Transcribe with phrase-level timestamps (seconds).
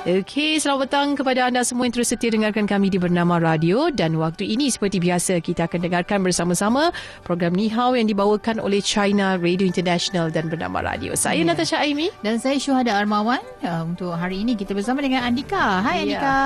[0.00, 4.16] Okey, selamat petang kepada anda semua yang terus setia dengarkan kami di Bernama Radio dan
[4.16, 6.88] waktu ini seperti biasa kita akan dengarkan bersama-sama
[7.20, 11.12] program Ni Hao yang dibawakan oleh China Radio International dan Bernama Radio.
[11.12, 11.52] Saya yeah.
[11.52, 13.44] Natasha Aimi dan saya Syuhada Armawan.
[13.60, 15.84] Uh, untuk hari ini kita bersama dengan Andika.
[15.84, 16.16] Hai yeah.
[16.16, 16.36] Andika.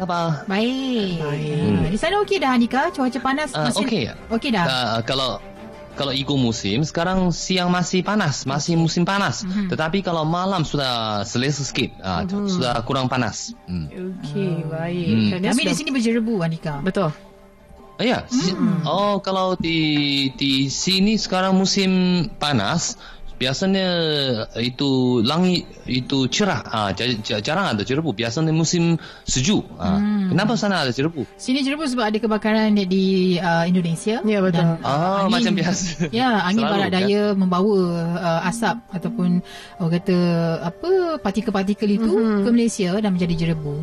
[0.00, 0.20] Apa?
[0.48, 1.20] Baik.
[1.20, 1.60] Baik.
[1.60, 1.92] Hmm.
[1.92, 2.88] Di sana okey dah Andika?
[2.88, 4.02] Cuaca panas uh, masih okey.
[4.32, 4.64] Okey dah.
[4.64, 5.44] Uh, kalau
[5.98, 9.68] kalau ikut musim sekarang siang masih panas masih musim panas mm-hmm.
[9.72, 12.46] tetapi kalau malam sudah selesa sikit mm-hmm.
[12.46, 13.86] sudah kurang panas mm.
[13.90, 14.70] okey mm.
[14.70, 15.30] baik mm.
[15.42, 17.10] kami di sini berjerebu Anika betul
[18.00, 18.24] Oh ya.
[18.32, 18.88] Mm.
[18.88, 21.92] Oh kalau di di sini sekarang musim
[22.40, 22.96] panas,
[23.40, 23.88] biasanya
[24.60, 26.60] itu langit itu cerah.
[26.68, 26.92] Ah
[27.40, 29.64] jarang ada jerebu biasanya musim sejuk.
[29.80, 30.36] Ah hmm.
[30.36, 34.20] kenapa sana ada jerebu sini jerebu sebab ada kebakaran di uh, Indonesia.
[34.20, 34.76] Ya betul.
[34.84, 36.12] Ah angin, macam biasa.
[36.12, 37.38] Ya angin Selalu, barat daya kan?
[37.40, 37.78] membawa
[38.20, 39.40] uh, asap ataupun
[39.80, 40.18] orang kata
[40.68, 40.90] apa
[41.24, 42.44] partikel-partikel itu hmm.
[42.44, 43.74] ke Malaysia dan menjadi jerebu.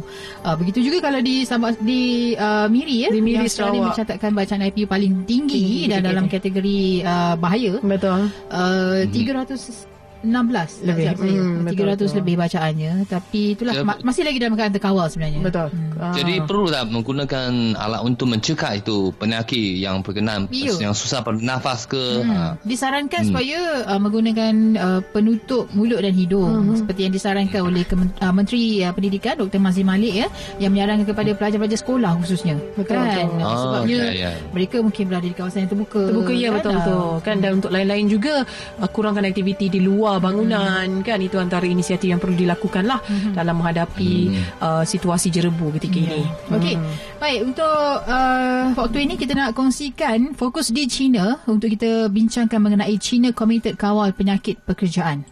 [0.45, 1.41] Uh, begitu juga kalau di
[1.81, 2.01] di
[2.37, 3.95] uh, Miri ya di Miri yang Sarawak.
[3.95, 7.81] mencatatkan bacaan IP paling tinggi, tinggi dan dalam kategori uh, bahaya.
[7.81, 8.29] Betul.
[8.53, 9.15] Uh, hmm.
[9.15, 9.87] 300 Entonces,
[10.25, 14.73] 16 lebih hmm, 300 betul, lebih bacaannya tapi itulah ya, ma- masih lagi dalam keadaan
[14.73, 16.01] terkawal sebenarnya betul hmm.
[16.01, 16.13] ah.
[16.17, 20.81] jadi perlu tak menggunakan alat untuk mencegah itu penyakit yang berkenaan Iyo.
[20.81, 22.31] yang susah bernafas ke hmm.
[22.33, 22.57] ha.
[22.65, 23.29] disarankan hmm.
[23.29, 26.77] supaya uh, menggunakan uh, penutup mulut dan hidung hmm.
[26.81, 29.61] seperti yang disarankan oleh Kemen- uh, Menteri uh, Pendidikan Dr.
[29.61, 33.45] Mazli Malik ya yang menyarankan kepada pelajar-pelajar sekolah khususnya betul, kan betul.
[33.45, 34.33] Oh, sebabnya okay, yeah.
[34.49, 36.55] mereka mungkin berada di kawasan yang terbuka terbuka ya kan?
[36.57, 38.33] betul betul kan dan untuk lain-lain juga
[38.81, 41.03] uh, kurangkan aktiviti di luar luar bangunan hmm.
[41.03, 43.35] kan itu antara inisiatif yang perlu dilakukan lah hmm.
[43.35, 44.63] dalam menghadapi hmm.
[44.63, 46.07] uh, situasi jerebu ketika yeah.
[46.07, 46.23] ini.
[46.55, 46.75] Okey.
[46.79, 46.95] Hmm.
[47.19, 52.95] Baik untuk uh, waktu ini kita nak kongsikan fokus di China untuk kita bincangkan mengenai
[52.97, 55.27] China Committed Kawal Penyakit Pekerjaan.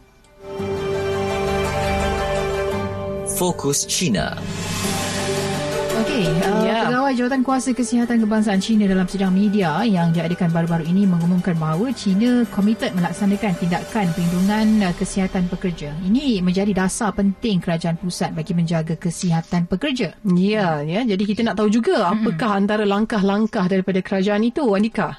[3.35, 4.35] Fokus China.
[6.05, 6.85] Okey, uh, yeah.
[6.85, 11.89] pegawai jawatan kuasa kesihatan kebangsaan China dalam sidang media yang diadakan baru-baru ini mengumumkan bahawa
[11.97, 15.97] China komited melaksanakan tindakan perlindungan uh, kesihatan pekerja.
[16.05, 20.13] Ini menjadi dasar penting kerajaan pusat bagi menjaga kesihatan pekerja.
[20.21, 20.93] Ya, yeah, ya.
[21.01, 21.17] Yeah.
[21.17, 22.59] Jadi kita nak tahu juga apakah hmm.
[22.61, 25.17] antara langkah-langkah daripada kerajaan itu, Andika?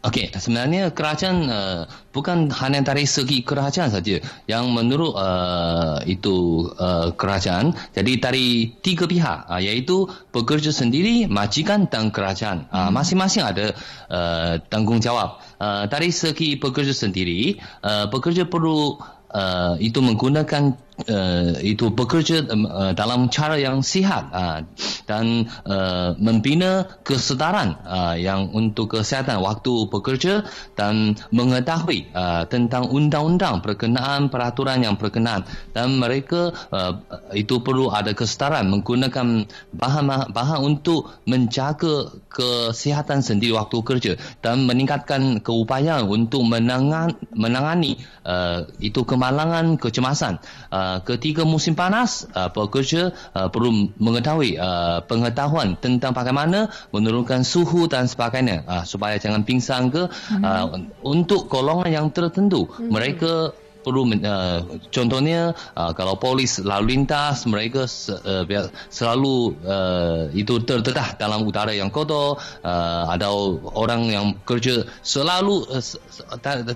[0.00, 1.84] Okey, sebenarnya kerajaan uh,
[2.16, 4.16] bukan hanya dari segi kerajaan saja
[4.48, 7.76] yang menurut uh, itu uh, kerajaan.
[7.92, 12.64] Jadi dari tiga pihak, uh, iaitu pekerja sendiri, majikan dan kerajaan.
[12.72, 13.76] Uh, masing-masing ada
[14.08, 15.36] uh, tanggungjawab.
[15.60, 18.96] Uh, dari segi pekerja sendiri, uh, pekerja perlu
[19.36, 24.58] uh, itu menggunakan uh, itu bekerja uh, dalam cara yang sihat uh,
[25.06, 33.62] dan uh, membina kesedaran uh, yang untuk kesihatan waktu bekerja dan mengetahui uh, tentang undang-undang
[33.62, 35.46] berkenaan peraturan yang berkenaan.
[35.70, 36.98] Dan mereka uh,
[37.36, 44.12] itu perlu ada kesedaran menggunakan bahan-bahan untuk menjaga kesihatan sendiri waktu kerja
[44.42, 50.42] dan meningkatkan keupayaan untuk menangan, menangani uh, itu kemalangan kecemasan
[50.74, 57.46] uh, Uh, ketika musim panas uh, pekerja uh, perlu mengetahui uh, pengetahuan tentang bagaimana menurunkan
[57.46, 61.06] suhu dan sebagainya uh, supaya jangan pingsan ke uh, hmm.
[61.06, 62.90] untuk golongan yang tertentu hmm.
[62.90, 64.60] mereka perlu uh,
[64.92, 68.44] contohnya uh, kalau polis lalu lintas mereka uh,
[68.92, 73.30] selalu uh, itu terdedah dalam udara yang kotor uh, ada
[73.76, 75.82] orang yang kerja selalu uh,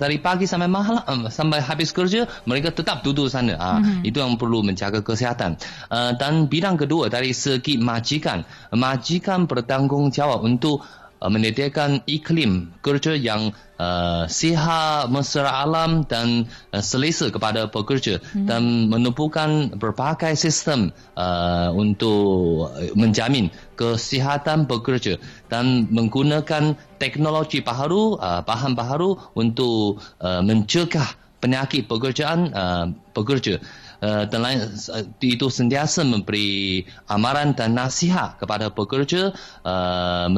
[0.01, 3.55] dari pagi sampai malam uh, sampai habis kerja mereka tetap duduk sana.
[3.55, 4.09] Uh, mm-hmm.
[4.09, 5.57] itu yang perlu menjaga kesihatan.
[5.89, 8.43] Uh, dan bidang kedua dari segi majikan.
[8.73, 10.83] Majikan bertanggungjawab untuk
[11.25, 16.45] uh, menyediakan iklim kerja yang uh, sihat, mesra alam dan
[16.77, 18.45] uh, selesa kepada pekerja hmm.
[18.45, 23.49] dan menumpukan berbagai sistem uh, untuk menjamin
[23.81, 25.17] kesihatan pekerja
[25.49, 33.61] dan menggunakan teknologi baharu, uh, bahan baharu untuk uh, mencegah penyakit pekerjaan uh, pekerja.
[34.01, 39.33] Uh, dan lain uh, itu sentiasa memberi amaran dan nasihat kepada pekerja
[39.65, 40.29] uh,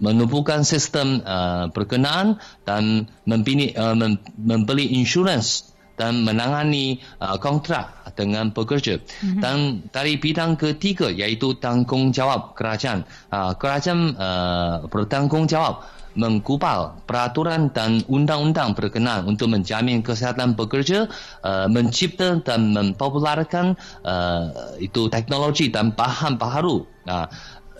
[0.00, 2.36] menumpukan sistem uh, berkenaan
[2.68, 9.00] dan membini, uh, mem, membeli insurans dan menangani uh, kontrak dengan pekerja.
[9.00, 9.40] Mm-hmm.
[9.40, 9.56] Dan
[9.88, 13.08] dari bidang ketiga iaitu tanggungjawab kerajaan.
[13.32, 21.12] Uh, kerajaan uh, bertanggungjawab mengkupal peraturan dan undang-undang berkenaan untuk menjamin kesihatan pekerja,
[21.44, 26.88] uh, mencipta dan mempopularkan uh, itu teknologi dan bahan baharu.
[27.06, 27.30] Uh,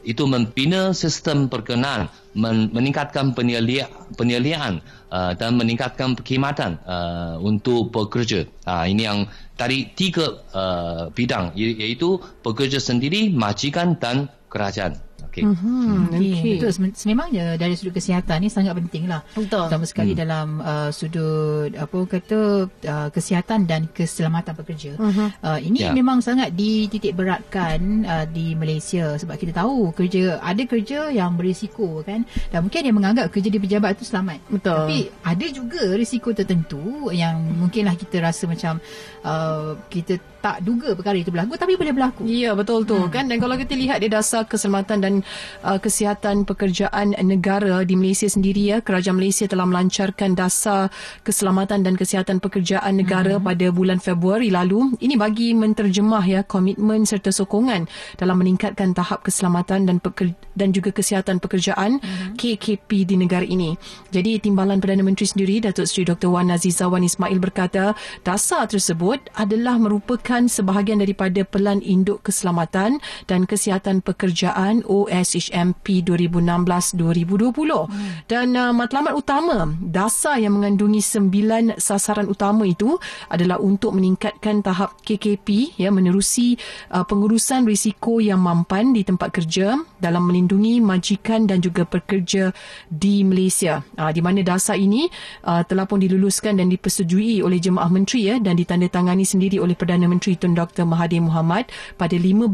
[0.06, 2.06] itu membina sistem perkenaan,
[2.38, 4.78] men- meningkatkan penyelidikan, penyelidikan
[5.10, 8.46] uh, dan meningkatkan perkhidmatan uh, untuk pekerja.
[8.62, 9.26] Uh, ini yang
[9.58, 15.05] dari tiga uh, bidang iaitu pekerja sendiri, majikan dan kerajaan.
[15.36, 15.44] Okay.
[15.44, 16.16] Mm-hmm.
[16.16, 16.56] Okay.
[16.56, 16.70] Betul.
[16.96, 19.20] Sememangnya dari sudut kesihatan ni sangat penting lah.
[19.36, 19.68] Betul.
[19.68, 20.18] Terutama sekali mm.
[20.18, 24.92] dalam uh, sudut apa kata uh, kesihatan dan keselamatan pekerja.
[24.96, 25.28] Mm-hmm.
[25.44, 25.92] Uh, ini yeah.
[25.92, 32.00] memang sangat dititik beratkan uh, di Malaysia sebab kita tahu kerja ada kerja yang berisiko
[32.00, 34.40] kan dan mungkin yang menganggap kerja di pejabat itu selamat.
[34.48, 34.88] Betul.
[34.88, 38.80] Tapi ada juga risiko tertentu yang mungkinlah kita rasa macam
[39.20, 40.16] uh, kita
[40.46, 42.22] tak duga perkara itu berlaku tapi boleh berlaku.
[42.30, 43.10] Ya betul tu hmm.
[43.10, 45.22] kan dan kalau kita lihat di dasar keselamatan dan
[45.62, 50.90] uh, kesihatan pekerjaan negara di Malaysia sendiri ya kerajaan Malaysia telah melancarkan dasar
[51.22, 53.46] keselamatan dan kesihatan pekerjaan negara hmm.
[53.46, 54.98] pada bulan Februari lalu.
[54.98, 57.86] Ini bagi menterjemah ya komitmen serta sokongan
[58.18, 62.34] dalam meningkatkan tahap keselamatan dan peker- dan juga kesihatan pekerjaan hmm.
[62.34, 63.78] KKP di negara ini.
[64.10, 67.94] Jadi Timbalan Perdana Menteri sendiri Datuk Seri Dr Wan Aziza Wan Ismail berkata
[68.26, 72.98] dasar tersebut adalah merupakan sebahagian daripada Pelan Induk Keselamatan
[73.30, 76.96] dan Kesihatan Pekerjaan OSHMP 2016-2020.
[76.96, 78.25] Hmm.
[78.25, 82.96] Dan uh, matlamat utama, dasar yang mengandungi sembilan sasaran utama itu
[83.28, 86.56] adalah untuk meningkatkan tahap KKP ya menerusi
[86.93, 92.56] uh, pengurusan risiko yang mampan di tempat kerja dalam melindungi majikan dan juga pekerja
[92.88, 93.84] di Malaysia.
[94.00, 95.12] Uh, di mana dasar ini
[95.44, 100.08] uh, telah pun diluluskan dan dipersetujui oleh Jemaah Menteri ya dan ditandatangani sendiri oleh Perdana
[100.08, 100.87] Menteri Tun Dr.
[100.87, 101.69] Mahathir Mohamad
[102.00, 102.46] pada 15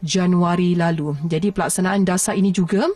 [0.00, 1.18] Januari lalu.
[1.26, 2.86] Jadi pelaksanaan dasar ini juga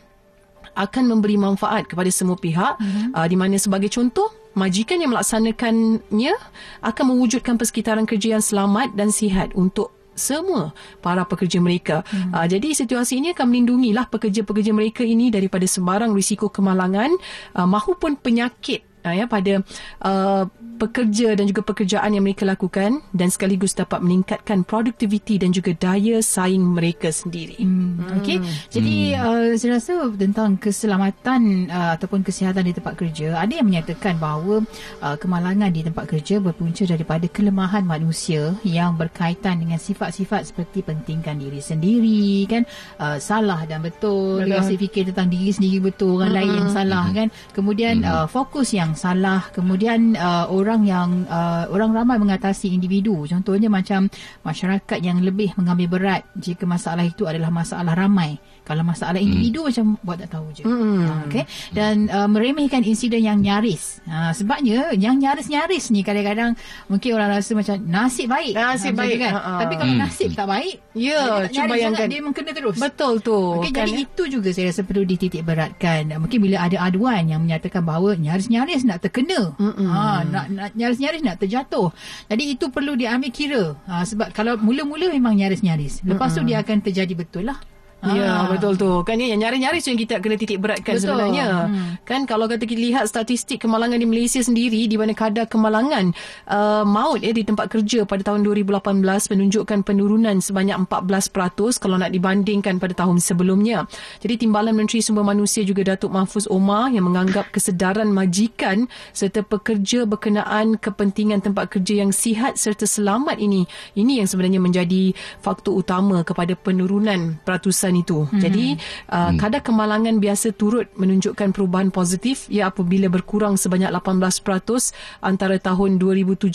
[0.79, 3.11] akan memberi manfaat kepada semua pihak mm-hmm.
[3.19, 6.35] uh, di mana sebagai contoh majikan yang melaksanakannya
[6.83, 12.03] akan mewujudkan persekitaran kerja yang selamat dan sihat untuk semua para pekerja mereka.
[12.11, 12.35] Hmm.
[12.35, 17.15] Uh, jadi situasi ini akan melindungilah pekerja-pekerja mereka ini daripada sebarang risiko kemalangan
[17.55, 19.63] uh, mahupun penyakit uh, ya pada
[20.03, 20.43] uh,
[20.79, 26.23] pekerja dan juga pekerjaan yang mereka lakukan dan sekaligus dapat meningkatkan produktiviti dan juga daya
[26.23, 27.59] saing mereka sendiri.
[27.59, 28.23] Hmm.
[28.23, 28.39] Okey.
[28.71, 29.23] Jadi hmm.
[29.27, 34.63] uh, saya rasa tentang keselamatan uh, ataupun kesihatan di tempat kerja ada yang menyatakan bahawa
[35.01, 41.41] uh, kemalangan di tempat kerja berpunca daripada kelemahan manusia yang berkaitan dengan sifat-sifat seperti pentingkan
[41.41, 42.63] diri sendiri kan
[43.01, 46.39] uh, salah dan betul rasa fikir tentang diri sendiri betul orang hmm.
[46.39, 47.17] lain yang salah hmm.
[47.17, 48.13] kan kemudian hmm.
[48.13, 53.25] uh, fokus yang salah kemudian uh, orang orang yang uh, orang ramai mengatasi individu.
[53.25, 54.13] Contohnya macam
[54.45, 58.37] masyarakat yang lebih mengambil berat jika masalah itu adalah masalah ramai
[58.69, 59.69] kalau masalah individu hmm.
[59.73, 60.63] macam buat tak tahu je.
[60.69, 61.01] Hmm.
[61.01, 61.45] Ha, okay.
[61.73, 64.05] Dan uh, meremehkan insiden yang nyaris.
[64.05, 66.53] Ha, sebabnya yang nyaris-nyaris ni kadang-kadang
[66.93, 68.53] mungkin orang rasa macam nasib baik.
[68.53, 69.17] Nasib ha, baik.
[69.17, 69.33] Kan?
[69.33, 70.03] Ha, Tapi kalau hmm.
[70.05, 70.77] nasib tak baik.
[70.93, 72.07] Ya, cuba bayangkan.
[72.13, 72.77] Dia mengkena terus.
[72.77, 73.65] Betul tu.
[73.65, 74.05] Okay, kan, jadi ya?
[74.05, 76.13] itu juga saya rasa perlu dititik beratkan.
[76.21, 79.57] Mungkin bila ada aduan yang menyatakan bahawa nyaris-nyaris nak terkena.
[79.57, 81.89] Ha, nak, nak nyaris-nyaris nak terjatuh.
[82.29, 83.65] Jadi itu perlu diambil kira.
[83.89, 86.05] Ha, sebab kalau mula-mula memang nyaris-nyaris.
[86.05, 86.45] Lepas Mm-mm.
[86.45, 87.57] tu dia akan terjadi betul lah.
[87.99, 88.47] Ya, ah.
[88.47, 89.03] betul tu.
[89.03, 91.19] Kan ya, yang nyari-nyari yang kita kena titik beratkan betul.
[91.19, 91.67] sebenarnya.
[91.67, 91.99] Hmm.
[92.07, 96.15] Kan kalau kata kita lihat statistik kemalangan di Malaysia sendiri di mana kadar kemalangan
[96.47, 102.15] uh, maut ya di tempat kerja pada tahun 2018 menunjukkan penurunan sebanyak 14% kalau nak
[102.15, 103.91] dibandingkan pada tahun sebelumnya.
[104.23, 110.07] Jadi Timbalan Menteri Sumber Manusia juga Datuk Mahfuz Omar yang menganggap kesedaran majikan serta pekerja
[110.07, 113.67] berkenaan kepentingan tempat kerja yang sihat serta selamat ini
[113.99, 115.11] ini yang sebenarnya menjadi
[115.43, 118.29] faktor utama kepada penurunan peratusan kawasan itu.
[118.29, 118.41] Hmm.
[118.41, 118.67] Jadi
[119.09, 119.37] uh, hmm.
[119.41, 124.93] kadar kemalangan biasa turut menunjukkan perubahan positif ya apabila berkurang sebanyak 18%
[125.25, 126.53] antara tahun 2017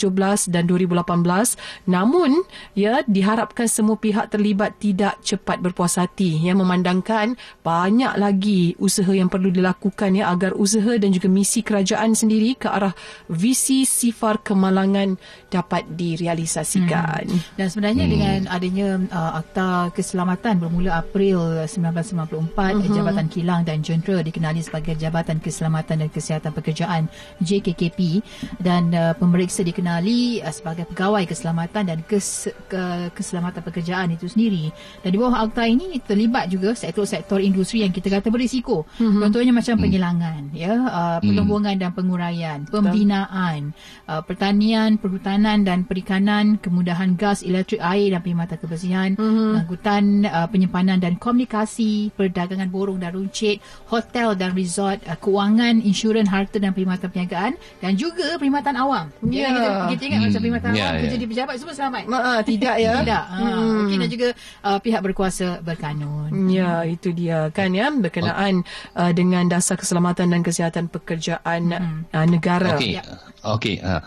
[0.54, 1.90] dan 2018.
[1.90, 2.46] Namun
[2.78, 7.34] ya diharapkan semua pihak terlibat tidak cepat berpuas hati ya memandangkan
[7.66, 12.70] banyak lagi usaha yang perlu dilakukan ya agar usaha dan juga misi kerajaan sendiri ke
[12.70, 12.94] arah
[13.26, 15.18] visi sifar kemalangan
[15.50, 17.26] dapat direalisasikan.
[17.26, 17.42] Hmm.
[17.58, 18.12] Dan sebenarnya hmm.
[18.12, 22.92] dengan adanya uh, akta keselamatan bermula April April 1994 uh-huh.
[22.92, 27.08] Jabatan Kilang dan Jentera dikenali sebagai Jabatan Keselamatan dan Kesihatan Pekerjaan
[27.40, 28.20] JKKP
[28.60, 34.68] dan uh, pemeriksa dikenali uh, sebagai pegawai keselamatan dan kes, ke, keselamatan pekerjaan itu sendiri
[35.00, 39.24] dan di bawah akta ini terlibat juga sektor-sektor industri yang kita kata berisiko uh-huh.
[39.24, 39.82] contohnya macam mhm.
[39.88, 43.72] penghilangan ya uh, pelombongan uh dan penguraian pembinaan
[44.06, 49.64] uh, pertanian perhutanan dan perikanan kemudahan gas elektrik air dan perkhidmatan kebersihan uh-huh.
[49.64, 56.26] angkutan uh, penyimpanan dan komunikasi, perdagangan borong dan runcit, hotel dan resort, uh, keuangan, insurans,
[56.26, 59.06] harta dan perkhidmatan perniagaan dan juga perkhidmatan awam.
[59.24, 59.48] Ya.
[59.48, 60.24] Kita, kita ingat Hmm.
[60.24, 61.00] macam perkhidmatan Ya, awam ya.
[61.02, 62.02] kerja di pejabat semua selamat.
[62.04, 62.92] Ma, ah, tidak ya.
[63.00, 63.24] Tidak.
[63.24, 63.72] Ha, Hmm.
[63.84, 64.28] Mungkin dan juga
[64.62, 66.30] uh, pihak berkuasa berkanun.
[66.46, 71.62] Ya, itu dia kan ya berkenaan uh, dengan dasar keselamatan dan kesihatan pekerjaan
[72.10, 72.74] uh, negara.
[72.74, 72.96] Okey,
[73.44, 73.76] okey.
[73.78, 74.00] Uh,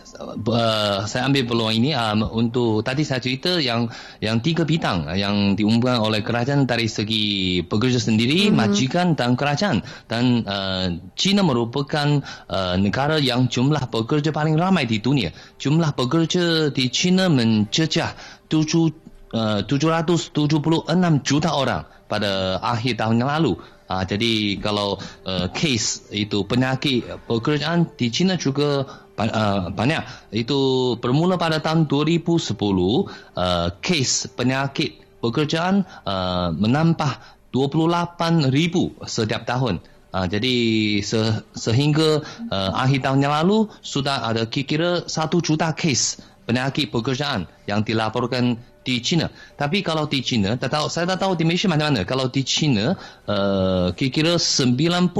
[0.00, 5.16] uh, saya ambil peluang ini um, untuk tadi saya cerita yang yang tiga bidang uh,
[5.18, 8.58] yang diumumkan oleh kerajaan dari segi pekerja sendiri, mm-hmm.
[8.58, 10.86] majikan dan kerajaan dan uh,
[11.18, 15.34] China merupakan uh, negara yang jumlah pekerja paling ramai di dunia.
[15.58, 18.14] Jumlah pekerja di China mencecah
[18.48, 20.88] tujuh uh, 776
[21.24, 23.54] juta orang pada akhir tahun yang lalu.
[23.88, 28.84] Ah, jadi kalau uh, kes itu penyakit pekerjaan di China juga
[29.18, 30.02] uh, banyak.
[30.30, 37.18] Itu bermula pada tahun 2010, uh, kes penyakit pekerjaan uh, menambah
[37.50, 39.82] 28 ribu setiap tahun.
[40.08, 40.54] Uh, jadi
[41.04, 45.12] se- sehingga uh, akhir tahun yang lalu sudah ada kira-kira 1
[45.44, 48.56] juta kes penyakit pekerjaan yang dilaporkan
[48.88, 49.28] di China.
[49.60, 52.08] Tapi kalau di China, tak tahu, saya tak tahu di Malaysia macam mana.
[52.08, 52.96] Kalau di China,
[53.28, 55.12] uh, kira-kira 90%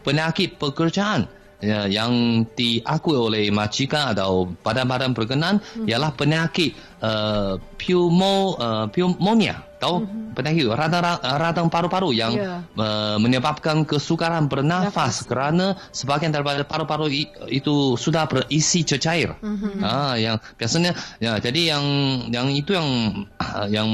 [0.00, 1.28] penyakit pekerjaan
[1.62, 5.86] ya, yang diakui oleh majikan atau badan-badan berkenan hmm.
[5.90, 9.66] ialah penyakit uh, pneumo, uh, pneumonia.
[9.78, 10.34] Tahu hmm.
[10.34, 12.62] penyakit radang, radang paru-paru yang Ya.
[12.74, 17.10] uh, menyebabkan kesukaran bernafas kerana sebahagian daripada paru-paru
[17.50, 19.34] itu sudah berisi cecair.
[19.38, 19.82] Mm-hmm.
[19.82, 21.84] Ah, yang biasanya ya jadi yang
[22.30, 22.88] yang itu yang
[23.74, 23.88] yang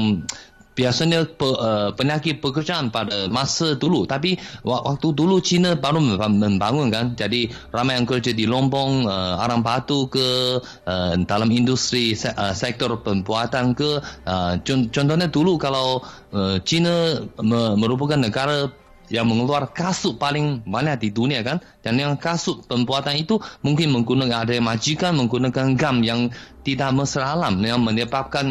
[0.75, 4.03] biasanya pe, uh, penyakit pekerjaan pada masa dulu.
[4.05, 7.05] Tapi wa- waktu dulu China baru memba- membangun kan.
[7.15, 12.51] Jadi ramai yang kerja di Lombong uh, Arang Batu ke uh, dalam industri se- uh,
[12.51, 14.03] sektor pembuatan ke.
[14.27, 16.03] Uh, con- contohnya dulu kalau
[16.35, 18.67] uh, China me- merupakan negara
[19.11, 21.61] yang mengeluar kasut paling banyak di dunia kan?
[21.83, 26.31] Dan yang kasut pembuatan itu mungkin menggunakan ada majikan menggunakan gam yang
[26.65, 28.45] tidak mesra alam yang menyebabkan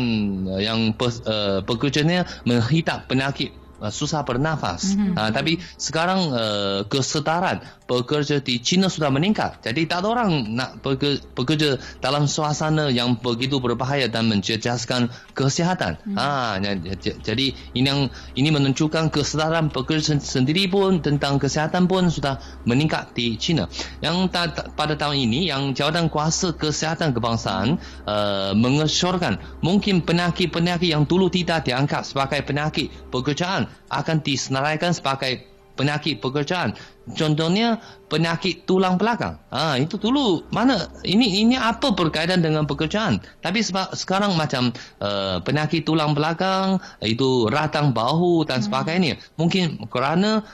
[0.46, 3.50] uh, yang pe, uh, pekerjanya menghidap penyakit
[3.84, 4.96] uh, susah bernafas.
[4.96, 5.12] Mm-hmm.
[5.12, 9.60] Uh, tapi sekarang uh, kesedaran pekerja di China sudah meningkat.
[9.60, 16.00] Jadi tak ada orang nak bekerja, bekerja dalam suasana yang begitu berbahaya dan menjejaskan kesihatan.
[16.00, 16.16] Mm-hmm.
[16.16, 16.56] Ah,
[16.96, 23.12] j- jadi ini yang ini menunjukkan kesedaran pekerja sendiri pun tentang kesihatan pun sudah meningkat
[23.12, 23.68] di China.
[24.00, 27.76] Yang ta- ta- pada tahun ini yang Jawatan Kuasa Kesihatan Kebangsaan
[28.06, 36.22] uh, mengesyorkan mungkin penyakit-penyakit yang dulu tidak dianggap sebagai penyakit pekerjaan akan disenaraikan sebagai penyakit
[36.22, 36.74] pekerjaan.
[37.18, 39.36] Contohnya penyakit tulang belakang.
[39.52, 43.20] Ah itu dulu mana ini ini apa berkaitan dengan pekerjaan?
[43.44, 49.20] Tapi seba, sekarang macam uh, penyakit tulang belakang itu ratang bahu dan sebagainya.
[49.36, 50.46] Mungkin kerana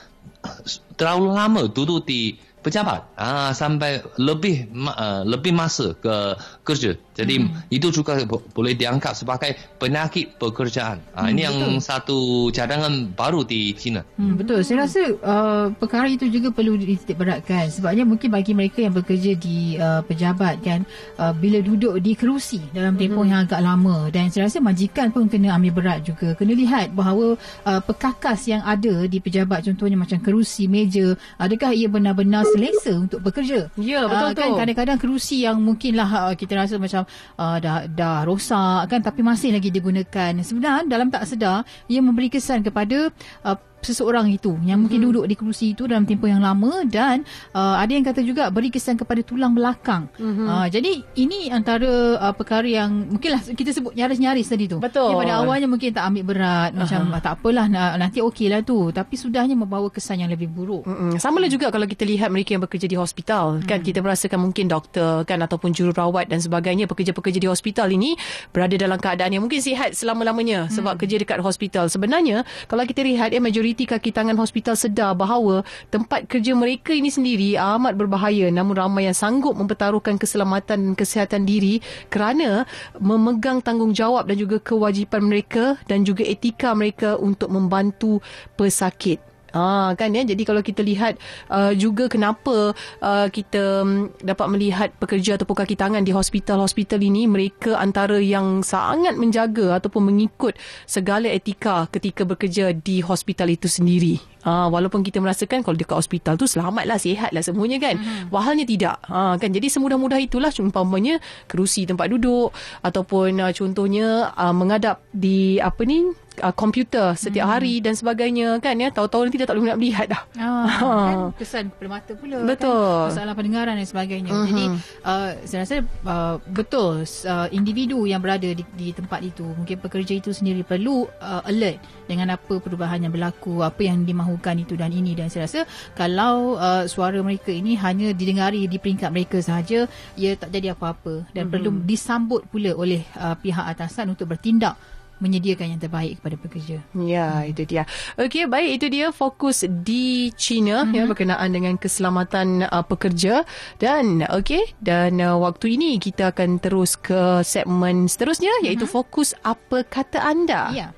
[0.97, 6.93] terlalu lama duduk di pejabat ah sampai lebih uh, lebih masa ke kerja.
[7.17, 7.73] Jadi hmm.
[7.73, 11.01] itu juga bo- boleh dianggap sebagai penyakit pekerjaan.
[11.17, 11.79] Ah Hmm, ini yang betul.
[11.81, 12.17] satu
[12.51, 14.03] cadangan baru di China.
[14.19, 14.61] Hmm, betul.
[14.67, 19.31] Saya rasa uh, perkara itu juga perlu dititik beratkan sebabnya mungkin bagi mereka yang bekerja
[19.39, 20.83] di uh, pejabat kan
[21.17, 23.31] uh, bila duduk di kerusi dalam tempoh mm-hmm.
[23.31, 26.35] yang agak lama dan saya rasa majikan pun kena ambil berat juga.
[26.35, 31.87] Kena lihat bahawa uh, pekakas yang ada di pejabat contohnya macam kerusi, meja, adakah ia
[31.87, 33.71] benar-benar selesa untuk bekerja?
[33.75, 34.57] Ya, betul Ah, kan tu.
[34.59, 37.03] kadang-kadang kerusi yang mungkinlah uh, kita rasa macam
[37.35, 40.31] uh, dah dah rosak kan tapi masih lagi digunakan.
[40.41, 43.09] Sebenarnya dalam tak sedar ia memberi kesan kepada
[43.41, 47.25] uh, seseorang itu yang mungkin duduk di kerusi itu dalam tempoh yang lama dan
[47.57, 50.07] uh, ada yang kata juga beri kesan kepada tulang belakang.
[50.21, 50.47] Mm-hmm.
[50.47, 54.77] Uh, jadi ini antara uh, perkara yang mungkinlah kita sebut nyaris-nyaris tadi tu.
[54.77, 55.17] Betul.
[55.17, 57.21] Pada awalnya mungkin tak ambil berat macam uh-huh.
[57.21, 60.85] tak apalah na- nanti okeylah tu tapi sudahnya membawa kesan yang lebih buruk.
[60.85, 61.17] Mm-mm.
[61.17, 64.69] Sama lah juga kalau kita lihat mereka yang bekerja di hospital kan kita merasakan mungkin
[64.69, 68.13] doktor kan ataupun jururawat dan sebagainya pekerja-pekerja di hospital ini
[68.53, 71.87] berada dalam keadaan yang mungkin sihat selama-lamanya sebab kerja dekat hospital.
[71.87, 77.07] Sebenarnya kalau kita lihat ya majoriti kaki tangan hospital sedar bahawa tempat kerja mereka ini
[77.07, 81.79] sendiri amat berbahaya namun ramai yang sanggup mempertaruhkan keselamatan dan kesihatan diri
[82.11, 82.67] kerana
[82.99, 88.19] memegang tanggungjawab dan juga kewajipan mereka dan juga etika mereka untuk membantu
[88.59, 89.30] pesakit.
[89.51, 91.19] Ah kan ya jadi kalau kita lihat
[91.51, 92.71] uh, juga kenapa
[93.03, 98.63] uh, kita um, dapat melihat pekerja ataupun kaki tangan di hospital-hospital ini mereka antara yang
[98.63, 100.55] sangat menjaga ataupun mengikut
[100.87, 104.23] segala etika ketika bekerja di hospital itu sendiri.
[104.41, 107.95] Uh, walaupun kita merasakan kalau dekat hospital tu selamatlah, sihatlah semuanya kan.
[108.01, 108.33] Hmm.
[108.33, 108.97] Wahalnya tidak.
[109.05, 115.57] Uh, kan jadi semudah-mudah itulah umpamanya kerusi tempat duduk ataupun uh, contohnya uh, mengadap di
[115.61, 117.53] apa ni uh, komputer setiap hmm.
[117.53, 120.23] hari dan sebagainya kan ya tahu-tahu nanti dah tak boleh nak melihat dah.
[120.51, 120.67] Ah,
[121.07, 122.47] kan kesan kepada mata pula kan.
[122.49, 122.69] betul.
[123.05, 124.31] kan masalah pendengaran dan sebagainya.
[124.31, 124.47] Uh-huh.
[124.47, 124.63] Jadi
[125.05, 130.13] uh, saya rasa uh, betul uh, individu yang berada di, di tempat itu mungkin pekerja
[130.17, 134.95] itu sendiri perlu uh, alert dengan apa perubahan yang berlaku, apa yang dimahukan itu dan
[134.95, 135.67] ini dan saya rasa
[135.99, 141.27] kalau uh, suara mereka ini hanya didengari di peringkat mereka sahaja ia tak jadi apa-apa
[141.35, 141.53] dan uh-huh.
[141.59, 144.79] perlu disambut pula oleh uh, pihak atasan untuk bertindak
[145.21, 146.77] menyediakan yang terbaik kepada pekerja.
[146.97, 147.85] Ya, itu dia.
[148.17, 150.97] Okey, baik itu dia fokus di China mm-hmm.
[150.97, 153.45] ya berkenaan dengan keselamatan uh, pekerja
[153.77, 158.67] dan okey dan uh, waktu ini kita akan terus ke segmen seterusnya mm-hmm.
[158.73, 160.73] iaitu fokus apa kata anda.
[160.73, 160.89] Ya.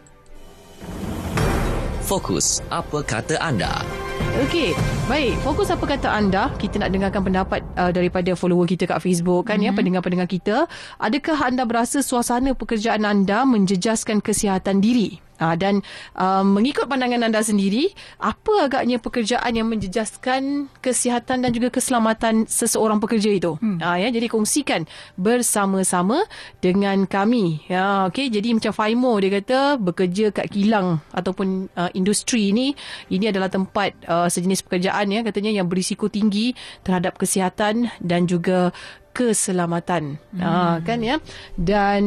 [2.03, 3.79] Fokus apa kata anda.
[4.43, 4.75] Okey,
[5.07, 5.39] baik.
[5.39, 6.51] Fokus apa kata anda?
[6.59, 9.63] Kita nak dengarkan pendapat uh, daripada follower kita kat Facebook kan mm-hmm.
[9.63, 9.77] ya, mhm.
[9.79, 10.67] pendengar-pendengar kita.
[10.99, 15.23] Adakah anda berasa suasana pekerjaan anda menjejaskan kesihatan diri?
[15.43, 15.83] Uh, dan
[16.15, 17.91] uh, mengikut pandangan anda sendiri,
[18.23, 23.59] apa agaknya pekerjaan yang menjejaskan kesihatan dan juga keselamatan seseorang pekerja itu?
[23.59, 23.83] Hmm.
[23.83, 24.87] Uh, ya, jadi kongsikan
[25.19, 26.23] bersama-sama
[26.63, 27.67] dengan kami.
[27.67, 32.71] Ya, okay, jadi macam Faimo dia kata bekerja kat kilang ataupun uh, industri ini,
[33.11, 36.55] ini adalah tempat uh, sejenis pekerjaan ya katanya yang berisiko tinggi
[36.87, 38.71] terhadap kesihatan dan juga
[39.13, 40.17] keselamatan.
[40.33, 40.41] Hmm.
[40.41, 41.21] Uh, kan ya.
[41.55, 42.03] Dan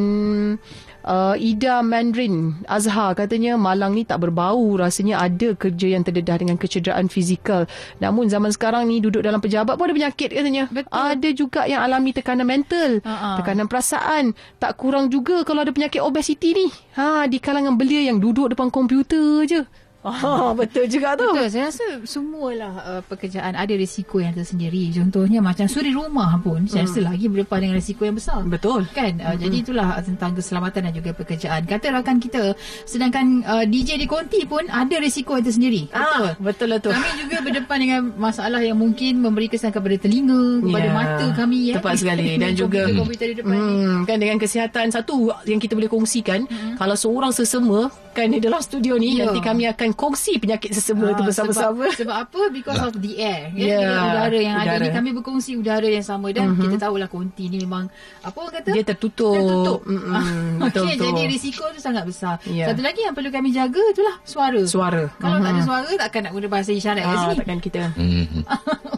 [1.06, 6.58] uh, Ida Mandarin Azhar katanya Malang ni tak berbau rasanya ada kerja yang terdedah dengan
[6.58, 7.64] kecederaan fizikal
[8.02, 10.90] namun zaman sekarang ni duduk dalam pejabat pun ada penyakit katanya Betul.
[10.92, 13.38] ada juga yang alami tekanan mental uh-huh.
[13.40, 16.66] tekanan perasaan tak kurang juga kalau ada penyakit obesiti ni
[16.98, 19.62] ha di kalangan belia yang duduk depan komputer je
[20.06, 21.24] Oh, betul juga tu.
[21.32, 21.48] Betul.
[21.48, 24.92] Saya rasa semualah uh, pekerjaan ada risiko yang tersendiri.
[24.92, 26.70] Contohnya macam suri rumah pun hmm.
[26.70, 28.44] saya rasa lagi berdepan dengan risiko yang besar.
[28.44, 28.84] Betul.
[28.92, 29.16] Kan?
[29.18, 29.40] Uh, hmm.
[29.40, 31.64] Jadi itulah tentang keselamatan dan juga pekerjaan.
[31.64, 32.52] Kata rakan kita
[32.84, 35.88] sedangkan uh, DJ di konti pun ada risiko yang tersendiri.
[35.96, 36.56] Ah, betul.
[36.56, 36.90] Betul lah tu.
[36.90, 40.96] Kami juga berdepan dengan masalah yang mungkin memberi kesan kepada telinga, kepada yeah.
[40.96, 41.74] mata kami ya.
[41.78, 45.92] Tepat sekali dan juga komputer di depan hmm, kan dengan kesihatan satu yang kita boleh
[45.92, 46.80] kongsikan hmm.
[46.80, 49.28] kalau seorang sesama kan di dalam studio ni yeah.
[49.28, 51.92] nanti kami akan kongsi penyakit sesama ha, tu bersama-sama.
[51.92, 52.40] Sebab, sebab apa?
[52.48, 53.52] Because of the air.
[53.52, 54.08] Ya, yeah.
[54.08, 54.72] udara yang udara.
[54.80, 56.64] ada ni kami berkongsi udara yang sama dan uh-huh.
[56.64, 57.92] kita tahulah konti ni memang
[58.24, 58.70] apa orang kata?
[58.72, 59.36] Dia tertutup.
[59.36, 59.80] Tertutup.
[59.84, 60.64] Mm-hmm.
[60.64, 62.40] Okey, jadi risiko tu sangat besar.
[62.48, 62.72] Yeah.
[62.72, 64.62] Satu lagi yang perlu kami jaga itulah suara.
[64.64, 65.04] Suara.
[65.20, 65.44] Kalau uh-huh.
[65.44, 65.66] tak ada mhm.
[65.68, 67.36] suara takkan nak guna bahasa isyarat ha, kat sini.
[67.44, 67.82] Takkan kita.
[68.06, 68.42] Mm-hmm.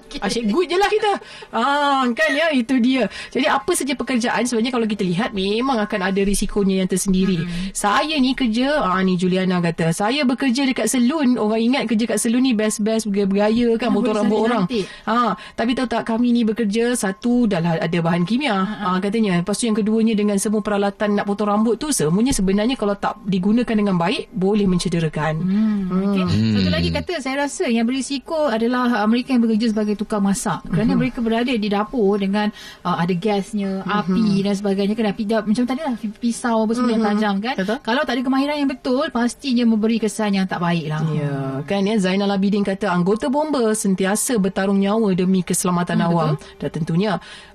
[0.05, 0.21] okay.
[0.21, 1.13] Asyik good je lah kita.
[1.51, 3.09] Ah, kan ya itu dia.
[3.33, 7.41] Jadi apa saja pekerjaan sebenarnya kalau kita lihat memang akan ada risikonya yang tersendiri.
[7.41, 7.73] Mm-hmm.
[7.73, 12.21] Saya ni kerja, ah ni Juliana kata, saya bekerja dekat salon orang ingat kerja kat
[12.21, 14.69] salon ni best-best bergaya-bergaya kan motor rambut orang.
[15.09, 19.41] Ha, tapi tahu tak kami ni bekerja satu dah ada bahan kimia ha, ha, katanya.
[19.41, 23.17] Lepas tu yang keduanya dengan semua peralatan nak potong rambut tu semuanya sebenarnya kalau tak
[23.25, 25.35] digunakan dengan baik boleh mencederakan.
[25.41, 26.05] Hmm, hmm.
[26.05, 26.25] Okay.
[26.59, 30.61] Satu lagi kata saya rasa yang berisiko adalah mereka yang bekerja sebagai tukang masak.
[30.67, 31.01] Kerana hmm.
[31.01, 32.51] mereka berada di dapur dengan
[32.83, 33.99] uh, ada gasnya, hmm.
[34.03, 36.97] api dan sebagainya kan api dah, macam tadi lah pisau apa semua hmm.
[36.99, 37.55] yang tajam kan.
[37.55, 37.79] Betul?
[37.87, 41.01] Kalau tak ada kemahiran yang betul pastinya memberi kesan yang tak baik lah.
[41.15, 46.31] Ya, kan ya Zainal Abidin kata anggota bomba sentiasa bertarung nyawa demi keselamatan hmm, awam.
[46.35, 46.59] Betul?
[46.59, 47.13] Dan tentunya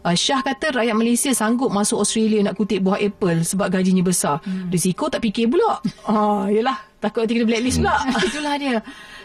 [0.07, 4.39] uh, Syah kata rakyat Malaysia sanggup masuk Australia nak kutip buah apple sebab gajinya besar.
[4.47, 4.71] Hmm.
[4.71, 5.83] Risiko tak fikir pula.
[6.07, 7.95] Ah, yalah, takut nanti kena blacklist pula.
[8.27, 8.77] Itulah dia.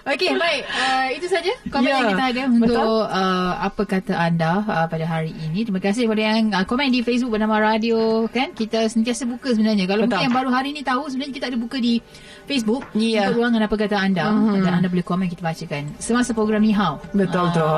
[0.06, 0.62] Okey, baik.
[0.68, 1.98] Uh, itu saja komen yeah.
[1.98, 5.66] yang kita ada untuk uh, apa kata anda uh, pada hari ini.
[5.66, 8.54] Terima kasih kepada yang uh, komen di Facebook bernama Radio kan.
[8.54, 9.84] Kita sentiasa buka sebenarnya.
[9.90, 10.14] Kalau Betul.
[10.14, 11.98] mungkin yang baru hari ini tahu sebenarnya kita ada buka di
[12.46, 13.28] Facebook yeah.
[13.28, 14.62] untuk ruangan apa kata anda uh-huh.
[14.64, 16.96] dan anda boleh komen kita bacakan semasa program ni how.
[17.12, 17.54] Betul uh.
[17.54, 17.68] tu.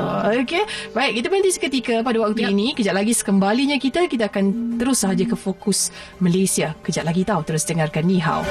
[0.45, 0.63] Okey.
[0.95, 2.53] Baik, kita berhenti seketika pada waktu yep.
[2.53, 2.67] ini.
[2.77, 5.91] Kejap lagi sekembalinya kita kita akan terus sahaja ke fokus
[6.23, 6.77] Malaysia.
[6.85, 8.43] Kejap lagi tahu terus dengarkan ni how.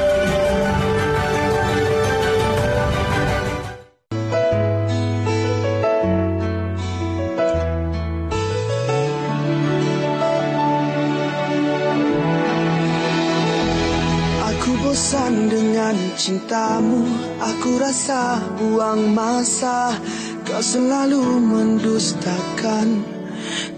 [16.30, 17.10] Cintamu
[17.42, 19.98] Aku rasa buang masa.
[20.46, 23.02] Kau selalu mendustakan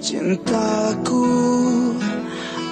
[0.05, 1.25] cintaku.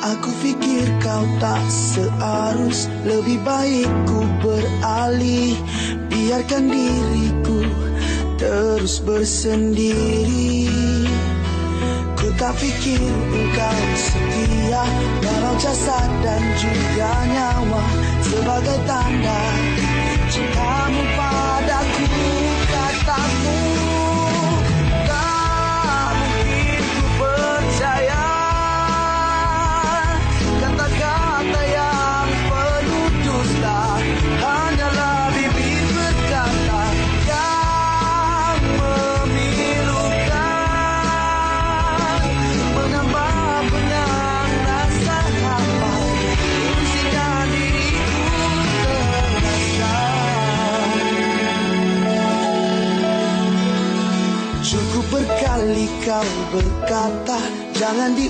[0.04, 2.92] Aku fikir kau tak searus.
[3.08, 5.56] Lebih baik ku beralih.
[6.12, 7.64] Biarkan diriku
[8.36, 10.68] terus bersendiri.
[11.08, 11.19] Ku
[12.40, 13.04] tak fikir
[13.36, 14.84] engkau setia
[15.20, 17.84] Walau jasad dan juga nyawa
[18.24, 19.40] sebagai tanda
[20.32, 21.29] cintamu padaku.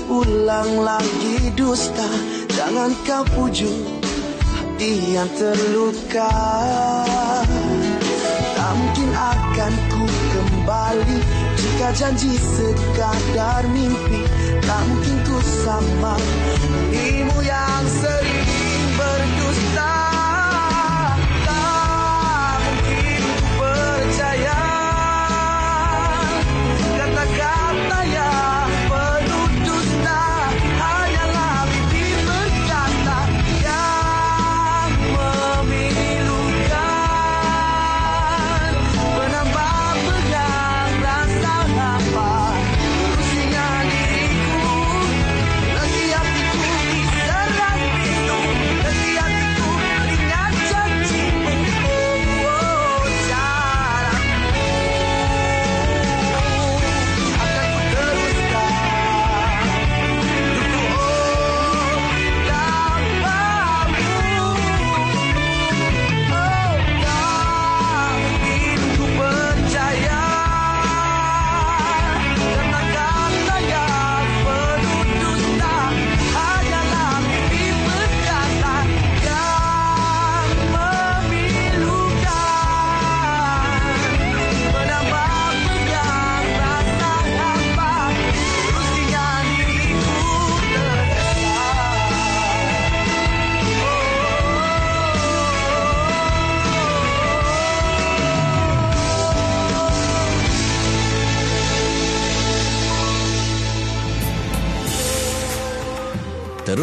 [0.01, 2.09] Diulang lagi dusta.
[2.49, 4.01] Jangan kau pujuk
[4.41, 6.33] hati yang terluka.
[8.57, 11.19] Tak mungkin akan ku kembali
[11.57, 14.25] Jika janji sekadar mimpi.
[14.65, 16.15] Tak mungkin ku sama
[16.89, 18.40] Imu yang sering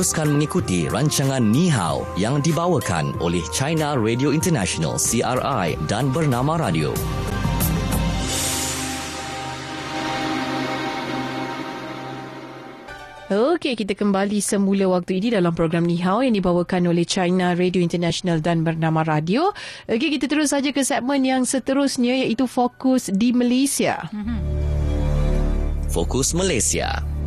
[0.09, 6.97] Teruskan mengikuti rancangan Ni Hao yang dibawakan oleh China Radio International CRI dan Bernama Radio.
[13.29, 17.85] Okey, kita kembali semula waktu ini dalam program Ni Hao yang dibawakan oleh China Radio
[17.85, 19.53] International dan Bernama Radio.
[19.92, 24.09] Okey, kita terus saja ke segmen yang seterusnya iaitu Fokus di Malaysia.
[25.92, 27.17] Fokus Malaysia.